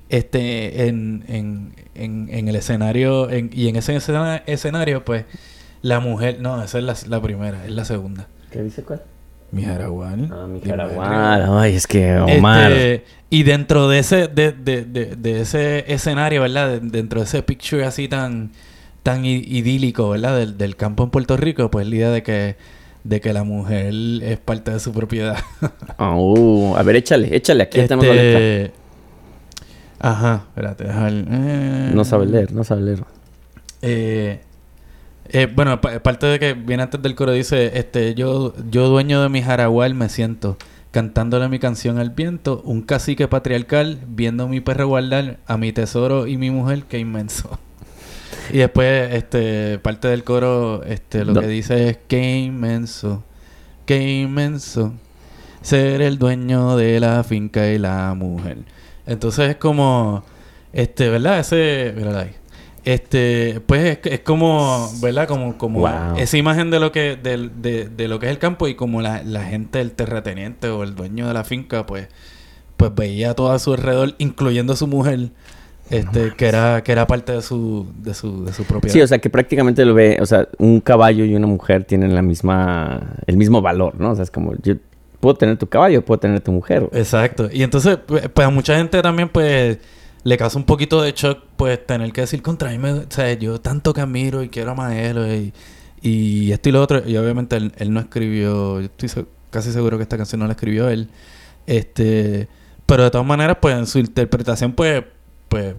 [0.10, 5.26] este, en, en, en, en el escenario, en- y en ese escena- escenario, pues,
[5.82, 8.28] la mujer, no, esa es la, la primera, es la segunda.
[8.52, 9.02] ¿Qué dice cuál?
[9.52, 10.30] Mi Jaragual.
[11.00, 11.62] Ah.
[11.62, 12.72] Ay, es que Omar.
[12.72, 16.70] este, y dentro de ese, de, de, de, de ese escenario, ¿verdad?
[16.72, 18.52] De- dentro de ese picture así tan,
[19.04, 20.38] tan idílico, ¿verdad?
[20.38, 22.56] Del, del campo en Puerto Rico, pues la idea de que,
[23.04, 25.38] de que la mujer es parte de su propiedad.
[26.00, 27.64] Oh, a ver, échale, échale.
[27.64, 27.80] Aquí.
[27.80, 28.72] Este,
[30.00, 33.04] Ajá, espérate, deja el- eh, No sabe leer, no sabe leer.
[33.82, 34.42] Eh,
[35.30, 39.22] eh, bueno, pa- parte de que viene antes del coro dice, este, yo, yo dueño
[39.22, 40.58] de mi jaragual me siento,
[40.92, 46.28] cantándole mi canción al viento, un cacique patriarcal, viendo mi perro guardar a mi tesoro
[46.28, 47.58] y mi mujer, qué inmenso.
[48.54, 51.42] Y después, este, parte del coro, este, lo No.
[51.42, 53.24] que dice es, qué inmenso,
[53.88, 54.94] qué inmenso,
[55.62, 58.60] ser el dueño de la finca y la mujer.
[59.08, 60.24] Entonces es como,
[60.74, 61.40] este, ¿verdad?
[61.40, 62.32] Ese, mírala ahí.
[62.84, 65.28] Este, pues es, es como, ¿verdad?
[65.28, 66.18] Como, como Wow.
[66.18, 69.02] esa imagen de lo que, del- de, de lo que es el campo y como
[69.02, 72.08] la, la gente, el terrateniente o el dueño de la finca, pues,
[72.78, 75.30] pues veía todo a su alrededor, incluyendo a su mujer,
[75.90, 78.94] este, que era, que era parte de su, de su, de su propiedad.
[78.94, 82.14] Sí, o sea, que prácticamente lo ve, o sea, un caballo y una mujer tienen
[82.14, 84.12] la misma, el mismo valor, ¿no?
[84.12, 84.76] O sea, es como, yo
[85.26, 86.82] puedo tener tu caballo, puedo tener tu mujer.
[86.86, 87.02] güey.
[87.02, 87.50] Exacto.
[87.52, 89.78] Y entonces, pues, pues, a mucha gente también, pues,
[90.24, 92.78] le causa un poquito de shock, pues, tener que decir contra mí.
[92.78, 95.54] me- O sea, yo tanto que admiro y quiero a Maelo y,
[96.02, 97.02] y esto y lo otro.
[97.08, 100.46] Y obviamente él, él no escribió, yo estoy se- casi seguro que esta canción no
[100.48, 101.10] la escribió él.
[101.66, 102.48] Este,
[102.86, 105.04] pero de todas maneras, pues, en su interpretación, pues,
[105.50, 105.76] pues,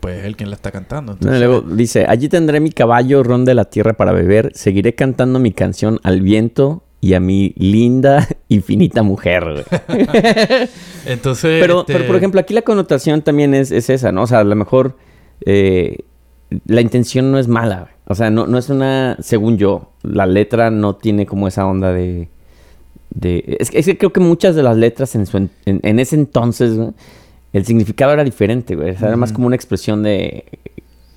[0.00, 1.12] pues, es él quien la está cantando.
[1.12, 5.38] Entonces, luego dice, allí tendré mi caballo ron de la tierra para beber, seguiré cantando
[5.38, 9.44] mi canción al viento y a mi linda, infinita mujer.
[9.44, 9.64] güey.
[11.06, 14.22] entonces Pero, este, pero, por ejemplo, aquí la connotación también es, es esa, ¿no?
[14.22, 14.96] O sea, a lo mejor
[15.46, 15.98] eh,
[16.66, 17.80] la intención no es mala.
[17.80, 17.92] güey.
[18.06, 21.92] O sea, no, no es una, según yo, la letra no tiene como esa onda
[21.92, 22.28] de...
[23.10, 26.16] de es, que- es que creo que muchas de las letras en, su en, ese
[26.16, 26.90] entonces, güey,
[27.52, 28.90] el significado era diferente, güey.
[28.90, 30.44] O sea, era más como una expresión de...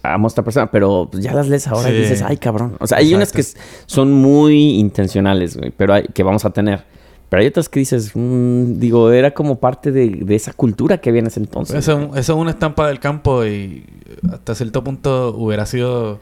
[0.03, 1.99] Amo a esta persona, pero pues, ya las lees ahora y Sí.
[2.01, 2.75] dices, ay, cabrón.
[2.79, 3.67] O sea, hay unas que Exacto.
[3.85, 6.83] son muy intencionales, güey, pero hay, que vamos a tener.
[7.29, 11.09] Pero hay otras que dices, mm, digo, era como parte de, de esa cultura que
[11.09, 11.75] había en ese entonces.
[11.77, 13.85] Eso, es un- eso es una estampa del campo y
[14.33, 16.19] hasta cierto punto hubiera sido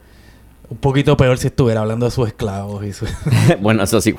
[0.70, 3.06] un poquito peor si estuviera hablando de sus esclavos y su...
[3.62, 4.14] bueno, eso sí.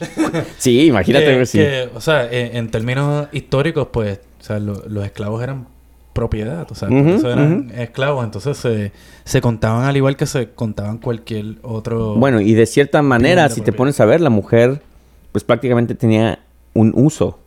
[0.58, 1.38] sí, imagínate.
[1.38, 1.58] que, sí.
[1.58, 5.66] que, o sea, en, en términos históricos, pues, o sea, lo- los esclavos eran
[6.16, 8.90] propiedad, o sea, por Ujú, eso eran esclavos, entonces se,
[9.24, 12.16] se contaban al igual que se contaban cualquier otro...
[12.16, 14.80] Bueno, y de cierta manera, si te pones a ver, la mujer,
[15.30, 16.40] pues prácticamente tenía
[16.72, 17.38] un uso.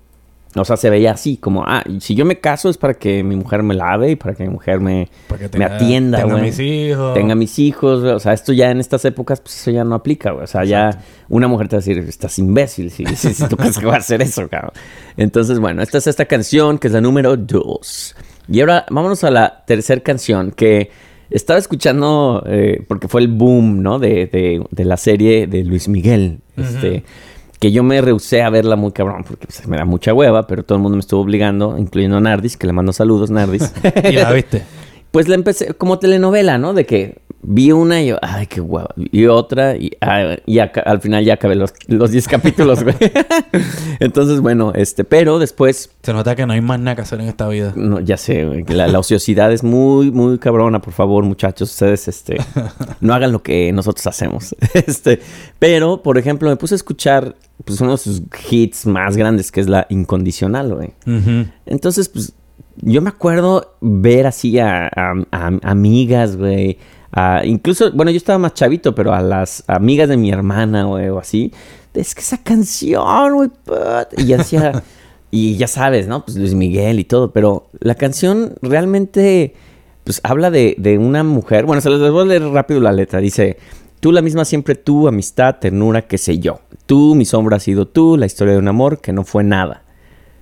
[0.56, 3.36] O sea, se veía así, como, ah, si yo me caso es para que mi
[3.36, 5.08] mujer me lave y para que mi mujer me,
[5.56, 6.44] me atienda, tenga güey.
[6.46, 7.14] mis hijos.
[7.14, 8.14] Tenga mis hijos, güey.
[8.14, 10.46] O sea, esto ya en estas épocas, pues eso ya no aplica, güey.
[10.46, 13.58] O sea, ya una mujer te va a decir, estás imbécil si, si, si tú
[13.58, 14.72] crees que va a hacer eso, cabrón.
[15.18, 18.16] Entonces, bueno, esta es esta canción que es la número dos.
[18.52, 20.90] Y ahora vámonos a la tercera canción que
[21.30, 24.00] estaba escuchando eh, porque fue el boom, ¿no?
[24.00, 26.40] De, de- de la serie de Luis Miguel.
[26.58, 27.04] Este.
[27.60, 30.64] Que yo me rehusé a verla muy cabrón porque pues, me da mucha hueva, pero
[30.64, 33.74] todo el mundo me estuvo obligando, incluyendo a Nardis, que le mando saludos, Nardis.
[34.10, 34.64] Y la viste.
[35.12, 36.74] Pues la empecé como telenovela, ¿no?
[36.76, 38.94] De que vi una y yo, ay, qué guapa.
[38.98, 42.96] Y otra y, ah, y al final ya acabé los, los 10 capítulos, güey.
[44.00, 47.28] Entonces, bueno, este, pero después, Se nota que no hay más nada que hacer en
[47.28, 47.74] esta vida.
[47.76, 51.70] no, ya sé, güey, que la, la ociosidad es muy, muy cabrona, por favor, muchachos.
[51.72, 52.38] Ustedes, este,
[53.02, 54.56] no hagan lo que nosotros hacemos.
[54.74, 55.20] Este,
[55.60, 59.60] pero, por ejemplo, me puse a escuchar, pues, uno de sus hits más grandes, que
[59.62, 60.92] es la Incondicional, güey.
[61.66, 62.34] Entonces, pues,
[62.82, 66.78] yo me acuerdo ver así a, a- a- amigas, güey.
[67.12, 71.10] A- incluso, bueno, yo estaba más chavito, pero a las amigas de mi hermana, güey,
[71.10, 71.52] o así.
[71.94, 74.84] Es que esa canción, güey, put", y hacía...
[75.32, 76.26] y ya sabes, ¿no?
[76.26, 79.54] Pues Luis Miguel y todo, pero la canción realmente,
[80.04, 81.66] pues, habla de, de una mujer.
[81.66, 83.20] Bueno, se les voy a leer rápido la letra.
[83.20, 83.58] Dice...
[84.02, 86.62] Tú la misma siempre tú, amistad, ternura, qué sé yo.
[86.86, 89.84] Tú, mi sombra has sido tú, la historia de un amor que no fue nada.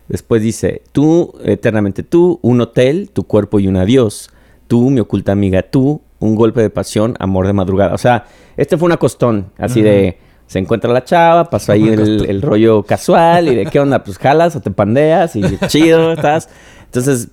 [0.07, 4.29] Después dice, tú, eternamente tú, un hotel, tu cuerpo y un adiós.
[4.67, 7.93] Tú, mi oculta amiga, tú, un golpe de pasión, amor de madrugada.
[7.93, 8.25] O sea,
[8.55, 12.83] este fue una costón, así de, se encuentra la chava, pasó ahí el, el rollo
[12.83, 16.49] casual y de qué onda, pues jalas o te pandeas y chido, estás.
[16.85, 17.27] Entonces,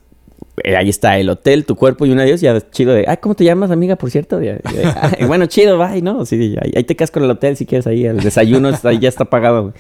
[0.63, 3.35] eh, ahí está el hotel, tu cuerpo y un adiós, ya chido de, ay, ¿cómo
[3.35, 4.41] te llamas, amiga, por cierto?
[4.43, 6.25] Y, y de, "Ay, bueno, chido, bye, ¿no?
[6.27, 9.09] Sí, ahí, ahí te quedas con el hotel si quieres ahí, el desayuno está, ya
[9.09, 9.73] está pagado.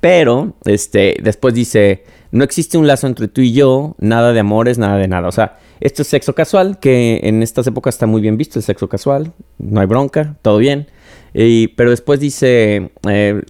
[0.00, 4.78] Pero, este, después dice, no existe un lazo entre tú y yo, nada de amores,
[4.78, 5.28] nada de nada.
[5.28, 8.62] O sea, esto es sexo casual, que en estas épocas está muy bien visto el
[8.64, 10.86] sexo casual, no hay bronca, todo bien.
[11.34, 13.42] Y- pero después dice, eh,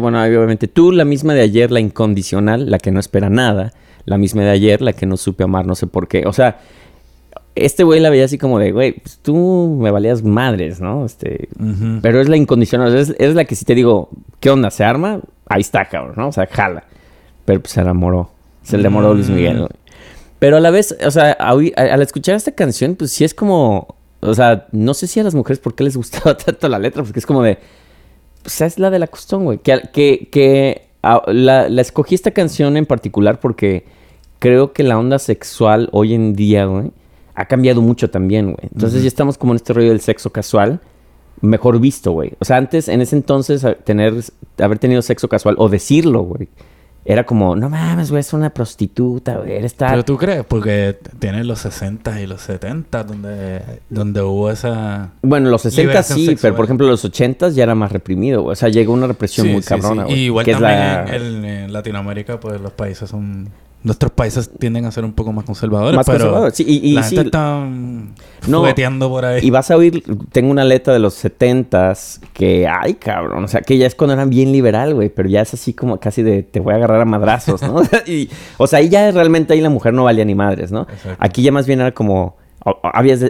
[0.00, 3.72] bueno, obviamente tú, la misma de ayer, la incondicional, la que no espera nada,
[4.04, 6.24] la misma de ayer, la que no supe amar, no sé por qué.
[6.26, 6.58] O sea,
[7.54, 11.04] este güey la veía así como de, güey, pues tú me valías madres, ¿no?
[11.04, 11.48] Este,
[12.02, 14.70] pero es la incondicional, es, es la que si te digo, ¿qué onda?
[14.70, 15.20] ¿Se arma?
[15.46, 16.28] Ahí está, cabrón, ¿no?
[16.28, 16.84] O sea, jala.
[17.50, 18.30] Pero pues se enamoró.
[18.62, 19.66] Se le enamoró Luis Miguel.
[20.38, 24.34] Pero a la vez, o sea, al escuchar esta canción, pues sí es como, o
[24.34, 27.18] sea, no sé si a las mujeres por qué les gustaba tanto la letra, porque
[27.18, 27.58] es como de,
[28.42, 29.58] pues es la de la costón, güey.
[29.58, 33.84] Que, que, que a- la, la escogí esta canción en particular porque
[34.38, 36.92] creo que la onda sexual hoy en día, güey,
[37.34, 38.68] ha cambiado mucho también, güey.
[38.72, 40.80] Entonces ya estamos como en este rollo del sexo casual
[41.42, 42.34] mejor visto, güey.
[42.38, 44.14] O sea, antes, en ese entonces, tener,
[44.58, 46.48] haber tenido sexo casual o decirlo, güey,
[47.04, 49.90] era como, no mames, güey, es una prostituta, güey, eres tal.
[49.90, 55.10] Pero tú crees, porque tiene los 60 y los 70 donde, donde hubo esa...
[55.22, 56.50] Bueno, los 60 Liberación sí, sexual.
[56.52, 58.52] pero por ejemplo, los 80 ya era más reprimido, güey.
[58.52, 60.08] O sea, llegó una represión Sí, muy sí, cabrona, sí.
[60.10, 60.20] güey.
[60.20, 63.48] Y igual que es también la- en, en- en Latinoamérica, pues los países son...
[63.82, 66.92] Nuestros países tienden a ser un poco más conservadores, Más pero conservadores, sí, y- y
[66.92, 67.16] la sí.
[67.16, 68.08] gente está mm,
[68.48, 68.58] No.
[68.58, 69.40] jugueteando por ahí.
[69.42, 73.62] Y vas a oír, tengo una letra de los 70s que, ay, cabrón, o sea,
[73.62, 76.42] que ya es cuando eran bien liberal, güey, pero ya es así como casi de
[76.42, 77.80] te voy a agarrar a madrazos, ¿no?
[78.06, 80.82] y, o sea, ahí ya realmente ahí la mujer no valía ni madres, ¿no?
[80.82, 81.16] Exacto.
[81.18, 82.36] Aquí ya más bien era como,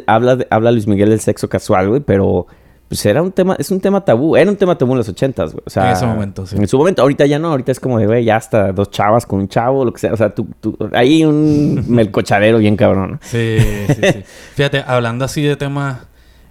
[0.06, 2.46] habla Luis Miguel del sexo casual, güey, pero
[2.90, 5.52] pues era un tema, es un tema tabú, era un tema tabú en los 80s,
[5.52, 5.62] güey.
[5.64, 6.56] O sea, En ese momento, sí.
[6.56, 9.24] En su momento, ahorita ya no, ahorita es como de, güey, ya hasta dos chavas
[9.26, 13.12] con un chavo, lo que sea, o sea, tú, tú, ahí un melcochadero bien cabrón,
[13.12, 13.18] ¿no?
[13.22, 14.22] Sí, sí, sí.
[14.56, 15.98] Fíjate, hablando así de temas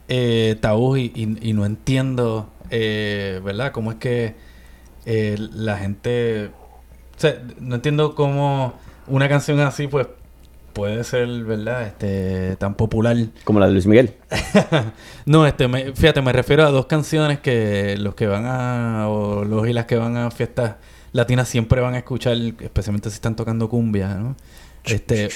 [0.08, 3.71] eh, tabús y, y- y no entiendo, eh, ¿verdad?
[3.73, 4.36] Cómo es que
[5.06, 6.52] eh, la gente...
[7.17, 8.73] O sea, no entiendo cómo
[9.08, 10.08] una canción así, pues,
[10.79, 11.83] puede ser, ¿verdad?
[11.87, 13.15] Este, tan popular.
[13.43, 14.13] Como la de Luis Miguel.
[15.25, 19.43] No, este, me- fíjate, me refiero a dos canciones que los que van a, o
[19.43, 20.75] los y las que van a fiestas
[21.11, 24.35] latinas siempre van a escuchar, especialmente si están tocando cumbia, ¿no?
[24.85, 25.29] Este,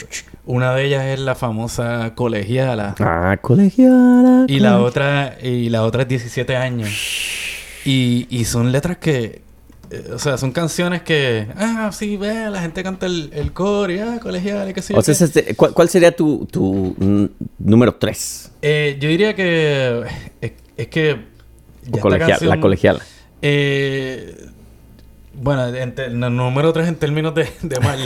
[0.45, 4.45] una de ellas es la famosa colegiala Ah, colegiala.
[4.47, 6.89] y la otra y la otra es 17 años.
[7.85, 9.42] Y, y son letras que
[9.93, 13.91] eh, o sea, son canciones que ah, sí, ve, la gente canta el, el coro
[13.93, 16.95] y ah, colegiala y qué sé yo O sea, este- ¿cuál, cuál sería tu, tu
[17.59, 18.51] número 3?
[18.61, 20.03] Eh, yo diría que
[20.41, 21.17] es, es que
[21.83, 22.99] ya canción- colegiala.
[23.41, 24.47] Eh,
[25.43, 27.99] Bueno, en número tres en términos de, de mal.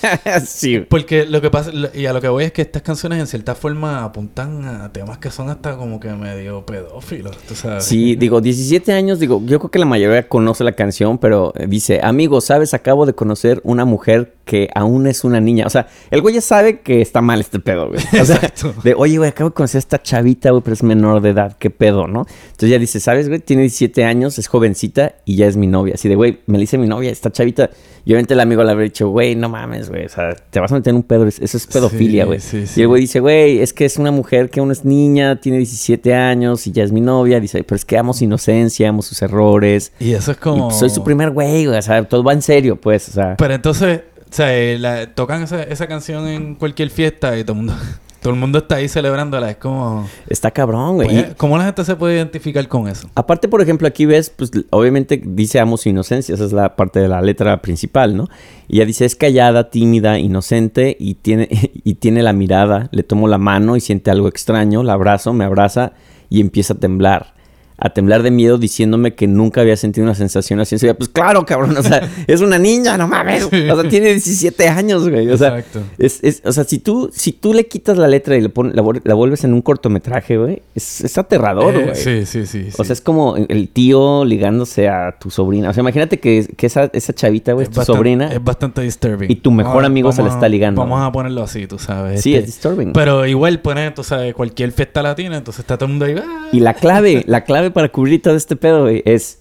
[0.46, 0.78] sí.
[0.78, 3.56] Porque lo que pasa, y a lo que voy es que estas canciones en cierta
[3.56, 7.84] forma apuntan a temas que son hasta como que medio pedófilos, tú sabes.
[7.84, 11.98] Sí, digo, 17 años, digo, yo creo que la mayoría conoce la canción, pero dice,
[12.00, 15.66] amigo, sabes, acabo de conocer una mujer que aún es una niña.
[15.66, 17.98] O sea, el güey ya sabe que está mal este pedo, güey.
[18.20, 18.74] O sea, Exacto.
[18.82, 21.56] de, oye, güey, acabo de conocer a esta chavita, güey, pero es menor de edad,
[21.58, 22.26] qué pedo, ¿no?
[22.46, 23.40] Entonces ya dice, ¿sabes, güey?
[23.40, 25.94] Tiene 17 años, es jovencita y ya es mi novia.
[25.94, 27.70] Así de, güey, me le dice mi novia, esta chavita.
[28.06, 30.70] Y obviamente el amigo le habría dicho, güey, no mames, güey, o sea, te vas
[30.70, 32.40] a meter en un pedo, eso es pedofilia, Sí, güey.
[32.40, 35.40] sí, Y el güey dice, güey, es que es una mujer que aún es niña,
[35.40, 37.40] tiene 17 años y ya es mi novia.
[37.40, 39.92] Dice, pero es que amo su inocencia, amo sus errores.
[39.98, 40.68] Y eso es Y como...
[40.68, 43.36] pues, soy su primer güey, güey, o sea, todo va en serio, pues, o sea.
[43.38, 44.00] Pero entonces,
[44.34, 47.74] sea, eh, la- tocan esa, esa canción en cualquier fiesta y todo el mundo,
[48.20, 49.50] todo el mundo está ahí celebrándola.
[49.50, 50.08] Es como...
[50.28, 51.08] Está cabrón, güey.
[51.08, 53.08] pues, ¿Cómo la gente se puede identificar con eso?
[53.14, 57.00] aparte, por ejemplo, aquí ves, pues, obviamente dice amo su inocencia, esa es la parte
[57.00, 58.28] de la letra principal, ¿no?
[58.66, 61.48] Y ella dice, es callada, tímida, inocente y tiene,
[61.84, 65.44] y tiene la mirada, le tomo la mano y siente algo extraño, la abrazo, me
[65.44, 65.92] abraza
[66.30, 67.33] y empieza a temblar.
[67.76, 70.76] A temblar de miedo diciéndome que nunca había sentido una sensación así.
[70.96, 73.44] Pues claro, cabrón, o sea, es una niña, no mames.
[73.44, 75.28] O sea, tiene 17 años, güey.
[75.28, 75.80] O sea, Exacto.
[75.98, 78.72] es, es- o sea, si tú, si tú le quitas la letra y le pon-
[78.74, 81.96] la, vuel- la vuelves en un cortometraje, güey, es, es aterrador, Eh, güey.
[81.96, 82.68] sí, sí, sí.
[82.78, 85.70] O sea, es como el tío ligándose a tu sobrina.
[85.70, 88.32] O sea, imagínate que, que esa, esa chavita, güey, es tu bastante- sobrina.
[88.32, 89.30] Es bastante disturbing.
[89.30, 90.80] y tu mejor amigo se la está ligando.
[90.80, 92.20] Vamos a ponerlo así, tú sabes.
[92.22, 92.92] Sí, este, es disturbing.
[92.92, 96.14] Pero igual poner, tú sabes, cualquier fiesta latina, entonces está todo el mundo ahí.
[96.18, 96.48] ¡ah!
[96.52, 99.40] Y la clave, la clave para cubrir todo este pedo, güey, es...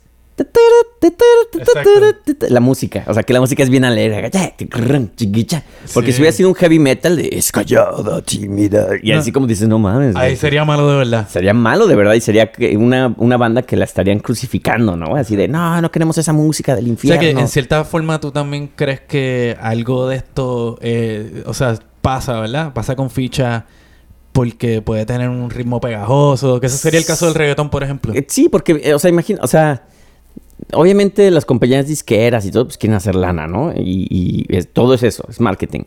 [2.49, 4.31] La música, o sea que la música es bien alegre,
[5.93, 6.15] porque Sí.
[6.15, 9.19] si hubiera sido un heavy metal de es callada, tímida, y No.
[9.19, 10.35] así como dices, no mames, Ahí güey.
[10.37, 11.27] sería malo de verdad.
[11.29, 15.15] Sería malo de verdad y sería una, una banda que la estarían crucificando, ¿no?
[15.15, 17.21] Así de, no, no queremos esa música del O sea infierno.
[17.21, 22.39] que en cierta forma tú también crees que algo de esto, eh, o sea, pasa,
[22.39, 22.73] ¿verdad?
[22.73, 23.65] Pasa con ficha
[24.33, 28.13] porque puede tener un ritmo pegajoso, que ese sería el caso del reggaetón, por ejemplo.
[28.13, 29.83] Eh, Sí, porque, eh, o sea, imagina, o sea,
[30.73, 33.71] obviamente las compañías disqueras y todo, pues quieren hacer lana, ¿no?
[33.75, 35.81] Y, todo es eso, es marketing.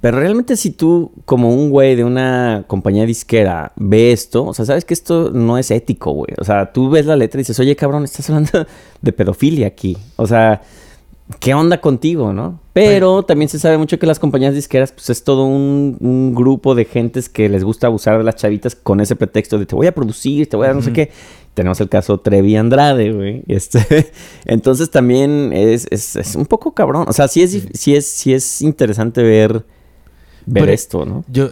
[0.00, 4.64] Pero realmente si tú, como un güey de una compañía disquera, ve esto, o sea,
[4.64, 6.34] sabes que esto no es ético, güey.
[6.38, 8.66] O sea, tú ves la letra y dices, oye, cabrón, estás hablando
[9.00, 9.96] de pedofilia aquí.
[10.16, 10.60] O sea,
[11.40, 12.60] ¿qué onda contigo, no?
[12.72, 16.74] Pero también se sabe mucho que las compañías disqueras, pues es todo un, un grupo
[16.74, 19.86] de gentes que les gusta abusar de las chavitas con ese pretexto de te voy
[19.86, 21.10] a producir, te voy a no sé qué.
[21.54, 23.42] Tenemos el caso Trevi Andrade, güey.
[23.48, 24.10] Este,
[24.46, 27.04] entonces también es, es, es un poco cabrón.
[27.08, 29.52] O sea, sí es, sí es, sí es interesante ver,
[30.46, 31.24] ver Pero- esto, ¿no?
[31.30, 31.50] Yo,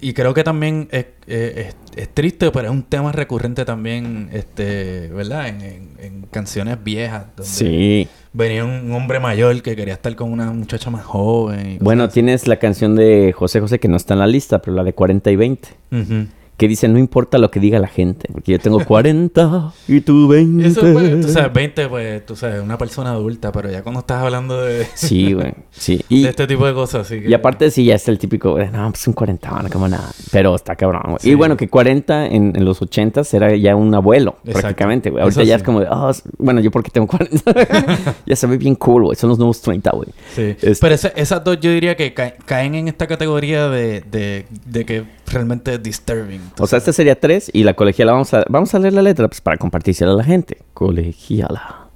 [0.00, 4.28] y creo que también es, eh, es- es triste, pero es un tema recurrente también,
[4.32, 5.48] este, ¿verdad?
[5.48, 7.26] En, en- en canciones viejas.
[7.36, 8.08] Donde Sí.
[8.32, 11.72] Venía un, hombre mayor que quería estar con una muchacha más joven.
[11.72, 12.14] y Bueno, así.
[12.14, 14.92] tienes la canción de José José que no está en la lista, pero la de
[14.92, 15.68] 40 y 20.
[15.90, 16.26] Ujú.
[16.56, 20.26] Que dice, no importa lo que diga la gente, porque yo tengo 40 y tú
[20.26, 20.66] 20.
[20.66, 24.22] Eso, pues, tú sabes, 20, pues, tú sabes, una persona adulta, pero ya cuando estás
[24.22, 25.52] hablando de, Sí, güey.
[25.70, 26.02] Sí.
[26.08, 27.28] Y, de este tipo de cosas, así que...
[27.28, 30.10] y aparte sí, ya es el típico, güey, no, pues un 40, bueno, como nada.
[30.32, 31.18] Pero está cabrón, güey.
[31.20, 31.30] Sí.
[31.30, 34.60] Y bueno, que 40 en, en los 80 era ya un abuelo, Exacto.
[34.62, 35.22] prácticamente, güey.
[35.24, 35.60] Ahorita Eso ya sí.
[35.60, 37.54] es como de, oh, bueno, yo porque tengo 40.
[38.26, 39.16] ya se ve bien cool, güey.
[39.16, 40.08] Son los nuevos 30, güey.
[40.34, 40.42] Sí.
[40.42, 44.46] Este- Pero ese- esas dos yo diría que ca- caen en esta categoría de, de,
[44.64, 46.45] de que realmente es disturbing.
[46.58, 49.28] O sea, este sería 3 y la colegiala, vamos a, vamos a leer la letra
[49.28, 50.58] pues, para compartírsela a la gente.
[50.74, 51.88] Colegiala.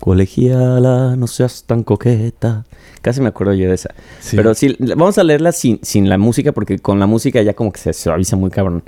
[0.00, 2.64] Colegiala, no seas tan coqueta.
[3.00, 3.94] Casi me acuerdo yo de esa.
[4.20, 4.36] Sí.
[4.36, 7.72] Pero sí, vamos a leerla sin, sin la música porque con la música ya como
[7.72, 8.82] que se suaviza muy cabrón.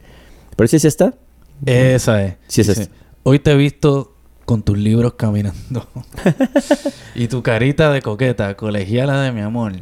[0.57, 1.15] Pero sí es esta.
[1.65, 2.35] Esa es.
[2.49, 2.95] Sí, es esta.
[3.23, 4.15] Hoy te he visto
[4.45, 5.89] con tus libros caminando.
[7.15, 9.73] y tu carita de coqueta, colegiala de mi amor.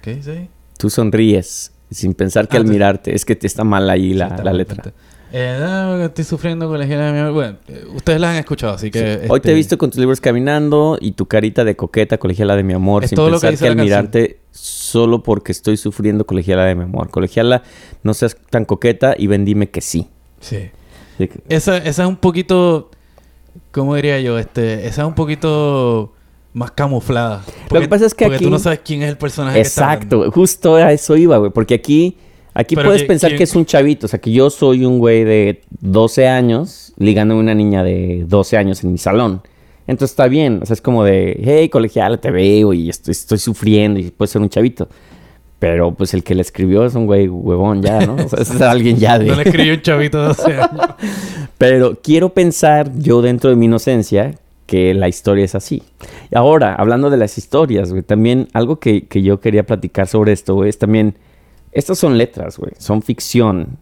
[0.00, 0.50] ¿Qué dice ahí?
[0.78, 4.36] Tú sonríes sin pensar que Ah, al mirarte es que te está mal ahí la,
[4.36, 4.92] Sí, la letra.
[5.34, 7.32] Eh, no, estoy sufriendo colegiala de mi amor.
[7.32, 9.20] Bueno, eh, ustedes la han escuchado, así que...
[9.22, 9.26] Sí.
[9.30, 12.54] Hoy te he este, visto con tus libros caminando y tu carita de coqueta, colegiala
[12.54, 15.52] de mi amor, Es sin todo lo que pensar que, al la mirarte solo porque
[15.52, 17.08] estoy sufriendo, colegiala de mi amor.
[17.08, 17.62] Colegiala,
[18.02, 20.08] no seas tan coqueta y ven dime que sí.
[20.40, 20.70] Sí.
[21.16, 22.90] Que- Esa, esa es un poquito...
[23.70, 24.38] ¿Cómo diría yo?
[24.38, 26.12] Este, esa es un poquito
[26.54, 27.42] más camuflada.
[27.70, 29.92] que pasa es que porque aquí- tú no sabes quién es el personaje que está
[29.94, 30.30] Exacto, güey.
[30.30, 32.16] justo a eso iba, güey, porque aquí,
[32.54, 34.84] aquí Pero puedes que- pensar ¿quién- que es un chavito, o sea, que yo soy
[34.84, 39.40] un güey de 12 años ligándome a una niña de 12 años en mi salón.
[39.86, 43.38] Entonces está bien, o sea, es como de, hey, colegiala, te veo y estoy, estoy
[43.38, 44.88] sufriendo y puede ser un chavito.
[45.58, 48.16] Pero pues el que le escribió es un güey huevón ya, ¿no?
[48.16, 49.26] O sea, es alguien ya de...
[49.26, 50.86] No le escribió un chavito de 12 años.
[51.58, 54.34] Pero quiero pensar yo dentro de mi inocencia
[54.72, 55.82] que la historia es así.
[56.30, 60.64] Y ahora, hablando de las historias, también algo que, que yo quería platicar sobre esto,
[60.64, 61.14] es también,
[61.72, 63.76] estas son letras, güey, son ficción.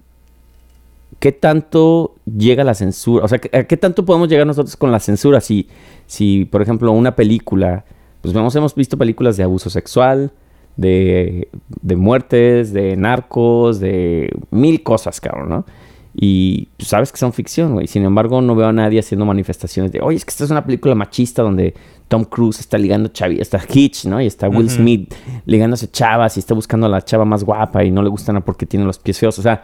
[1.21, 3.25] ¿Qué tanto llega la censura?
[3.25, 5.41] O sea, ¿a qué tanto podemos llegar nosotros con la censura?
[5.41, 5.69] Si,
[6.09, 7.85] si por ejemplo, una película,
[8.21, 10.33] pues vemos, hemos visto películas de abuso sexual,
[10.77, 11.51] de,
[11.83, 15.67] de muertes, de narcos, de mil cosas, cabrón, ¿no?
[16.15, 17.87] Y pues, sabes que son ficción, güey.
[17.87, 20.65] Sin embargo, no veo a nadie haciendo manifestaciones de, oye, es que esta es una
[20.65, 21.75] película machista donde
[22.09, 24.21] Tom Cruise está ligando chavi, está Hitch, ¿no?
[24.21, 24.69] Y está Will.
[24.69, 25.15] Smith
[25.47, 28.45] ligándose chavas y está buscando a la chava más guapa y no le gusta nada
[28.45, 29.39] porque tiene los pies feos.
[29.39, 29.63] O sea,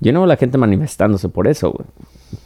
[0.00, 1.86] yo no veo a la gente manifestándose por eso, güey.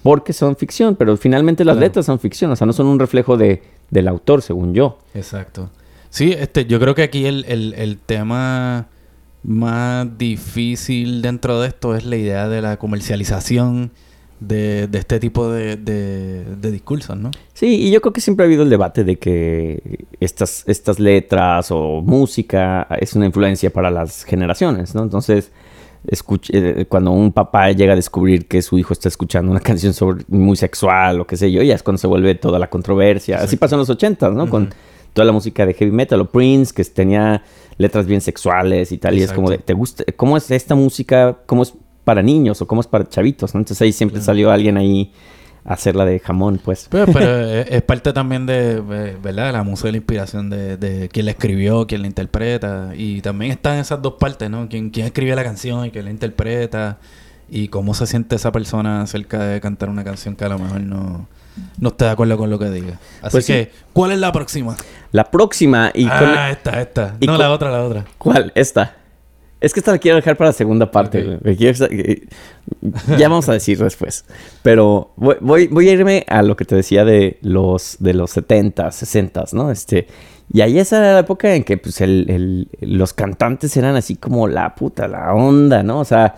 [0.04, 1.86] Porque son ficción, pero finalmente las Claro.
[1.86, 4.98] letras son ficción, o sea, no son un reflejo de, del autor, según yo.
[5.14, 5.70] Exacto.
[6.10, 8.86] Sí, este, yo creo que aquí el, el, el tema
[9.42, 13.90] más difícil dentro de esto es la idea de la comercialización
[14.40, 17.30] de, de este tipo de, de, de discursos, ¿no?
[17.52, 21.68] Sí, y yo creo que siempre ha habido el debate de que estas, estas letras
[21.70, 25.02] o música es una influencia para las generaciones, ¿no?
[25.02, 25.50] Entonces,
[26.06, 29.92] escuch- eh, cuando un papá llega a descubrir que su hijo está escuchando una canción
[29.92, 33.38] sobre, muy sexual o qué sé yo, ya es cuando se vuelve toda la controversia.
[33.38, 34.48] Así pasó en los ochentas, ¿no?
[34.48, 34.70] Con
[35.12, 37.42] toda la música de heavy metal o Prince, que tenía
[37.80, 39.66] letras bien sexuales y tal, y es como de, Exacto.
[39.66, 40.04] ¿te gusta?
[40.16, 41.38] ¿Cómo es esta música?
[41.46, 41.72] ¿Cómo es
[42.04, 43.54] para niños o cómo es para chavitos?
[43.54, 43.60] ¿no?
[43.60, 44.26] Entonces ahí siempre Claro.
[44.26, 45.12] salió alguien ahí
[45.64, 46.88] a hacerla de jamón, pues.
[46.90, 49.46] Pero, pero es, es parte también de, eh, ¿verdad?
[49.46, 52.92] De la música de la inspiración de, de quién la escribió, quién la interpreta.
[52.96, 54.68] Y también están esas dos partes, ¿no?
[54.68, 56.98] Quién, quién escribe la canción y quién la interpreta.
[57.50, 60.80] Y cómo se siente esa persona acerca de cantar una canción que a lo mejor
[60.82, 61.26] no,
[61.78, 62.98] no esté de acuerdo con lo que diga.
[63.22, 63.52] Así Pues sí.
[63.52, 64.76] que, ¿cuál es la próxima?
[65.12, 66.12] La próxima y con...
[66.12, 67.16] ah, esta, esta.
[67.18, 68.04] y no, con- la otra, la otra.
[68.18, 68.52] ¿Cuál?
[68.54, 68.94] Esta.
[69.60, 71.38] Es que esta la quiero dejar para la segunda parte.
[71.44, 72.26] Eh,
[73.18, 74.24] Ya vamos a decir después.
[74.62, 78.30] Pero voy, voy, voy a irme a lo que te decía de los, de los
[78.30, 79.70] 70, 60, ¿no?
[79.70, 80.06] Este,
[80.52, 84.16] y ahí esa era la época en que pues, el, el- los cantantes eran así
[84.16, 85.98] como la puta, la onda, ¿no?
[86.00, 86.36] O sea,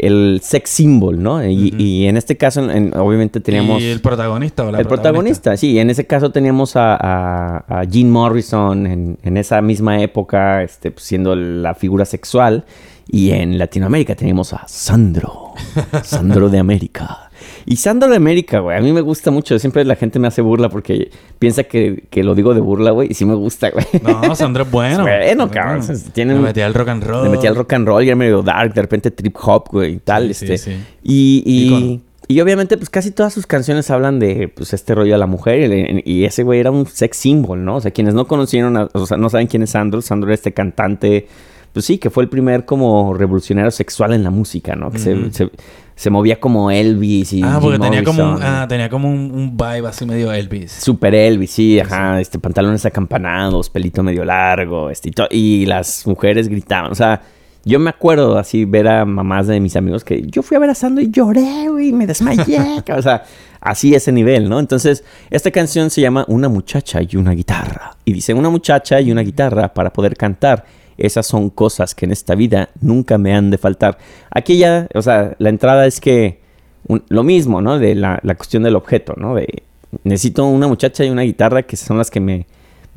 [0.00, 1.44] el sex symbol, ¿no?
[1.46, 3.80] Y, en este caso, en- obviamente teníamos...
[3.82, 5.78] ¿Y el protagonista o la El protagonista, sí.
[5.78, 10.90] En ese caso teníamos a, a, a Gene Morrison en, en esa misma época, este,
[10.90, 12.64] pues, siendo la figura sexual.
[13.08, 15.52] Y en Latinoamérica teníamos a Sandro.
[16.02, 17.25] Sandro de América.
[17.68, 19.58] Y Sandro de América, güey, a mí me gusta mucho.
[19.58, 21.10] Siempre la gente me hace burla porque
[21.40, 23.08] piensa que, que lo digo de burla, güey.
[23.10, 23.84] Y sí me gusta, güey.
[24.02, 25.02] No, Sandro es bueno.
[25.02, 25.94] Bueno, cabrón, bueno.
[25.96, 27.24] se- tiene Le un- metía al rock and roll.
[27.24, 29.94] Le metí al rock and roll y era medio dark, de repente trip hop, güey,
[29.94, 30.32] y tal.
[30.34, 30.58] Sí, este.
[30.58, 30.76] sí, sí.
[31.02, 35.18] Y, y, y obviamente, pues casi todas sus canciones hablan de pues este rollo de
[35.18, 35.70] la mujer.
[35.72, 37.76] Y, y ese güey era un sex symbol, ¿no?
[37.76, 40.00] O sea, quienes no conocieron, a- o sea, no saben quién es Sandro.
[40.02, 41.26] Sandro era este cantante,
[41.76, 44.90] pues sí, que fue el primer como revolucionario sexual en la música, ¿no?
[44.90, 45.50] Que se- se,
[45.94, 47.42] se movía como Elvis y.
[47.42, 48.50] Ah, porque Jim tenía como, un, Morrison.
[48.54, 50.72] ah, tenía como un, un vibe así medio Elvis.
[50.72, 56.48] Super Elvis, sí, ajá, este pantalones acampanados, pelito medio largo, este, y, y las mujeres
[56.48, 57.20] gritaban, o sea,
[57.66, 61.10] yo me acuerdo así ver a mamás de mis amigos que yo fui abrazando y
[61.10, 62.58] lloré, güey, me desmayé,
[62.96, 63.24] o sea,
[63.60, 64.60] así ese nivel, ¿no?
[64.60, 69.12] Entonces, esta canción se llama Una muchacha y una guitarra, y dice una muchacha y
[69.12, 70.64] una guitarra para poder cantar.
[70.98, 73.98] Esas son cosas que en esta vida nunca me han de faltar.
[74.30, 76.40] Aquí ya, o sea, la entrada es que
[76.88, 77.78] un- lo mismo, ¿no?
[77.78, 79.34] De la, la cuestión del objeto, ¿no?
[79.34, 79.62] De
[80.04, 82.46] necesito una muchacha y una guitarra que son las que me,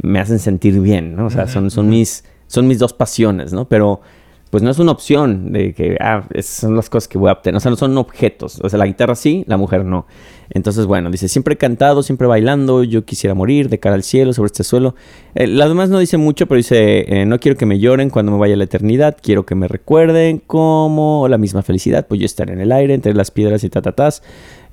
[0.01, 1.25] me hacen sentir bien, ¿no?
[1.27, 3.65] O sea, son, son, mis, son mis dos pasiones, ¿no?
[3.67, 4.01] Pero
[4.49, 7.33] pues no es una opción de que, ah, esas son las cosas que voy a
[7.33, 7.57] obtener.
[7.57, 8.59] O sea, no son objetos.
[8.63, 10.07] O sea, la guitarra sí, la mujer no.
[10.49, 14.47] Entonces, bueno, dice, siempre cantado, siempre bailando, yo quisiera morir de cara al cielo, sobre
[14.47, 14.95] este suelo.
[15.35, 18.39] Eh, demás no dice mucho, pero dice, eh, no quiero que me lloren cuando me
[18.39, 22.53] vaya a la eternidad, quiero que me recuerden como la misma felicidad, pues yo estaré
[22.53, 24.23] en el aire, entre las piedras y tatatás.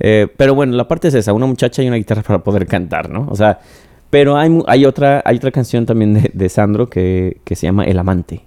[0.01, 3.11] Eh, pero bueno, la parte es esa, una muchacha y una guitarra para poder cantar,
[3.11, 3.27] ¿no?
[3.29, 3.61] O sea,
[4.09, 7.85] pero hay, hay, otra, hay otra canción también de, de Sandro que, que se llama
[7.85, 8.47] El Amante.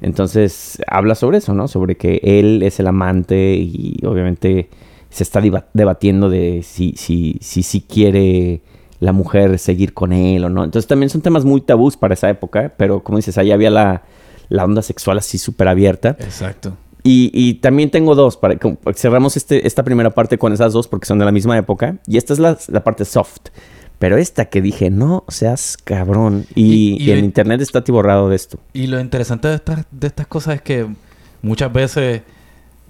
[0.00, 1.68] Entonces habla sobre eso, ¿no?
[1.68, 4.68] Sobre que él es el amante y obviamente
[5.10, 5.42] se está
[5.74, 8.62] debatiendo de si, si, si, si quiere
[8.98, 10.64] la mujer seguir con él o no.
[10.64, 14.02] Entonces también son temas muy tabús para esa época, pero como dices, ahí había la,
[14.48, 16.16] la onda sexual así súper abierta.
[16.20, 16.76] Exacto.
[17.02, 18.56] Y, y también tengo dos, para
[18.94, 21.96] cerramos este, esta primera parte con esas dos porque son de la misma época.
[22.06, 23.48] Y esta es la, la parte soft.
[24.02, 26.44] Pero esta que dije, no seas cabrón.
[26.56, 28.58] Y, Y- y y el internet está atiborrado de esto.
[28.72, 30.88] Y lo interesante de estas, de estas cosas es que
[31.40, 32.22] muchas veces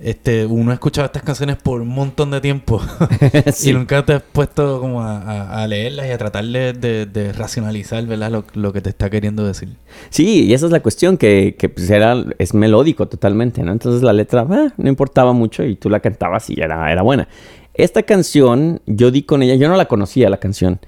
[0.00, 2.80] este, uno ha escuchado estas canciones por un montón de tiempo
[3.52, 3.68] Sí.
[3.70, 7.04] y nunca te has puesto como a, a- a leerlas y a tratar de, de-
[7.04, 8.30] de racionalizar ¿verdad?
[8.30, 9.68] Lo, lo que te está queriendo decir.
[10.08, 13.70] Sí, y esa es la cuestión, que, que pues era, es melódico totalmente, ¿no?
[13.72, 17.28] Entonces la letra ah, no importaba mucho y tú la cantabas y era, era buena.
[17.74, 20.80] Esta canción, yo di con ella, yo no la conocía la canción,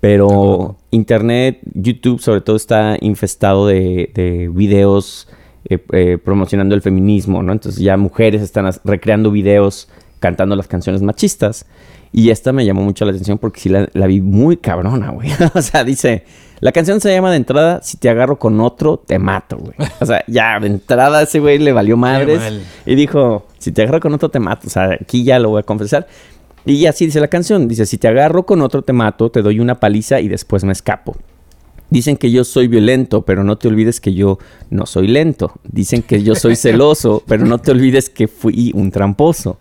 [0.00, 5.28] Pero internet, YouTube sobre todo está infestado de, de videos
[5.64, 7.52] eh, eh, promocionando el feminismo, ¿no?
[7.52, 9.88] Entonces ya mujeres están recreando videos
[10.20, 11.66] cantando las canciones machistas.
[12.10, 15.30] Y esta me llamó mucho la atención porque sí la, la vi muy cabrona, güey.
[15.54, 16.24] o sea, dice,
[16.60, 19.74] la canción se llama de entrada, si te agarro con otro, te mato, güey.
[20.00, 22.40] O sea, ya de entrada ese güey le valió madres.
[22.86, 24.66] Y dijo, si te agarro con otro, te mato.
[24.66, 26.06] O sea, aquí ya lo voy a confesar.
[26.68, 27.66] Y así dice la canción.
[27.66, 30.72] Dice, si te agarro con otro, te mato, te doy una paliza y después me
[30.72, 31.16] escapo.
[31.90, 34.38] Dicen que yo soy violento, pero no te olvides que yo
[34.68, 35.52] no soy lento.
[35.64, 39.58] Dicen que yo soy celoso, pero no te olvides que fui un tramposo.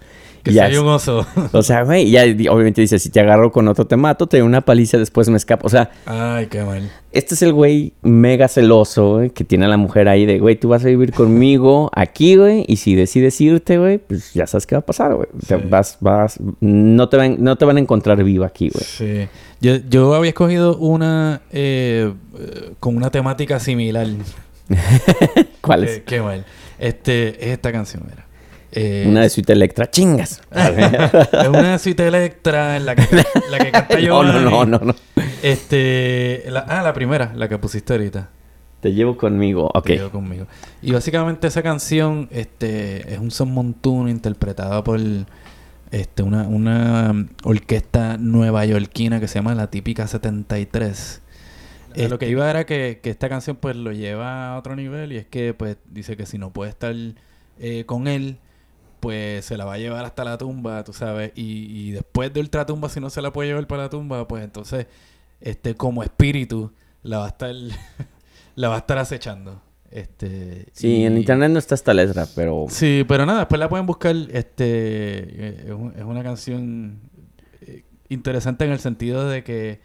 [0.48, 1.26] Que ya soy un oso.
[1.52, 4.46] o sea, güey, ya obviamente dice, si te agarro con otro, te mato, te doy
[4.48, 5.68] una paliza, después me escapo.
[5.68, 6.92] O sea, Ay, qué mal.
[7.12, 10.56] este es el güey mega celoso, güey, que tiene a la mujer ahí de, güey,
[10.56, 14.66] tú vas a vivir conmigo aquí, güey, y si decides irte, güey, pues ya sabes
[14.68, 15.28] qué va a pasar, güey.
[15.70, 18.86] Vas, vas, no te, van, no te van a encontrar vivo aquí, güey.
[18.86, 19.28] Sí.
[19.60, 22.14] Yo, yo había escogido una eh,
[22.80, 24.06] con una temática similar.
[25.62, 26.02] ¿Cuál Qué, es?
[26.06, 26.46] qué mal.
[26.80, 28.27] Este, es esta canción, mira.
[28.80, 30.40] Eh, Una de Suite Electra, chingas.
[30.52, 33.08] es una suite electra en la que,
[33.50, 34.44] la que canta no, Giovanni.
[34.44, 34.96] no, no, no, no.
[35.42, 38.30] Este, la- ah, la primera, la que pusiste ahorita.
[38.80, 39.86] Te llevo conmigo, ok.
[39.86, 40.46] Te llevo conmigo.
[40.84, 45.00] Y básicamente esa canción este, es un son montuno interpretada por
[45.90, 51.22] este, una, una orquesta nueva-yorkina que se llama La Típica 73.
[51.96, 55.14] Eh, lo que iba era que, que esta canción pues lo lleva a otro nivel
[55.14, 56.94] y es que pues dice que si no puede estar
[57.60, 58.38] eh, con él,
[59.00, 62.40] pues se la va a llevar hasta la tumba, tú sabes, y, y después de
[62.40, 64.88] ultratumba si no se la puede llevar para la tumba, pues entonces
[65.42, 66.72] este como espíritu
[67.04, 67.54] la va a estar
[68.56, 69.62] la va a estar acechando.
[69.90, 72.66] Este Sí, y- en internet no está esta letra, pero...
[72.70, 74.16] Sí, pero nada, después la pueden buscar.
[74.16, 77.00] Este eh, es, un- es una canción
[77.62, 79.80] eh, interesante en el sentido de que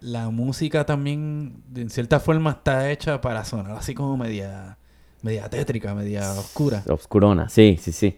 [0.00, 4.76] la música también, de- en cierta forma, está hecha para sonar así como media,
[5.22, 6.82] media tétrica, media oscura.
[6.88, 8.16] Obscurona, sí, sí, sí.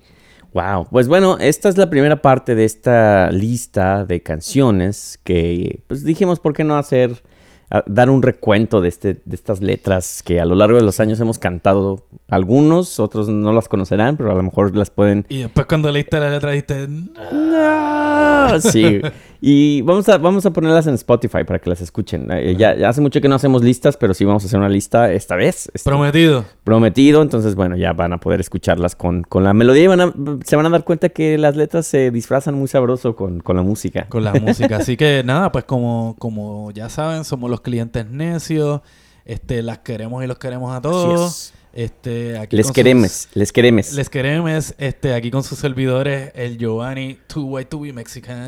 [0.53, 0.87] Wow.
[0.91, 6.39] Pues bueno, esta es la primera parte de esta lista de canciones que pues dijimos
[6.39, 7.23] por qué no hacer
[7.71, 11.01] a- dar un recuento de este de estas letras que a lo largo de los
[11.01, 15.39] años hemos cantado algunos, otros no las conocerán, pero a lo mejor las pueden Y
[15.43, 19.01] después cuando leíste la letra dijiste, No, sí.
[19.47, 22.29] Y vamos a, vamos a ponerlas en Spotify para que las escuchen.
[22.33, 24.71] Eh, ya, ya hace mucho que no hacemos listas, pero sí vamos a hacer una
[24.71, 25.71] lista esta vez.
[25.75, 26.47] Este, prometido.
[26.65, 27.21] prometido.
[27.21, 30.15] Entonces, bueno, ya van a poder escucharlas con, con la melodía y van a-
[30.47, 33.63] se van a dar cuenta que las letras se disfrazan muy sabroso con, con la
[33.63, 34.07] música.
[34.09, 34.77] con la música.
[34.79, 38.81] Así que nada, pues como, como ya saben, somos los clientes necios.
[39.27, 41.53] Este, las queremos y los queremos a Así todos.
[41.53, 41.55] es.
[41.75, 43.93] Este, aquí Les sus- queremos, les queremos.
[43.95, 48.47] Les queremos este, aquí con sus servidores, el Giovanni, Too White to be Mexican.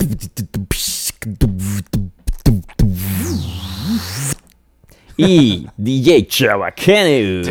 [5.17, 7.43] Y DJ Chavacano.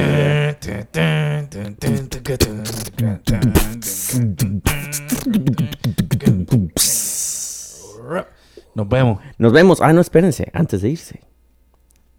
[8.76, 9.20] Nos vemos.
[9.38, 9.82] Nos vemos.
[9.82, 11.20] Ah, no, espérense, antes de irse.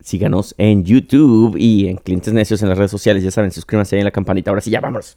[0.00, 3.22] Síganos en YouTube y en Clientes Necios en las redes sociales.
[3.22, 4.50] Ya saben, suscríbanse ahí en la campanita.
[4.50, 5.16] Ahora sí, ya vámonos.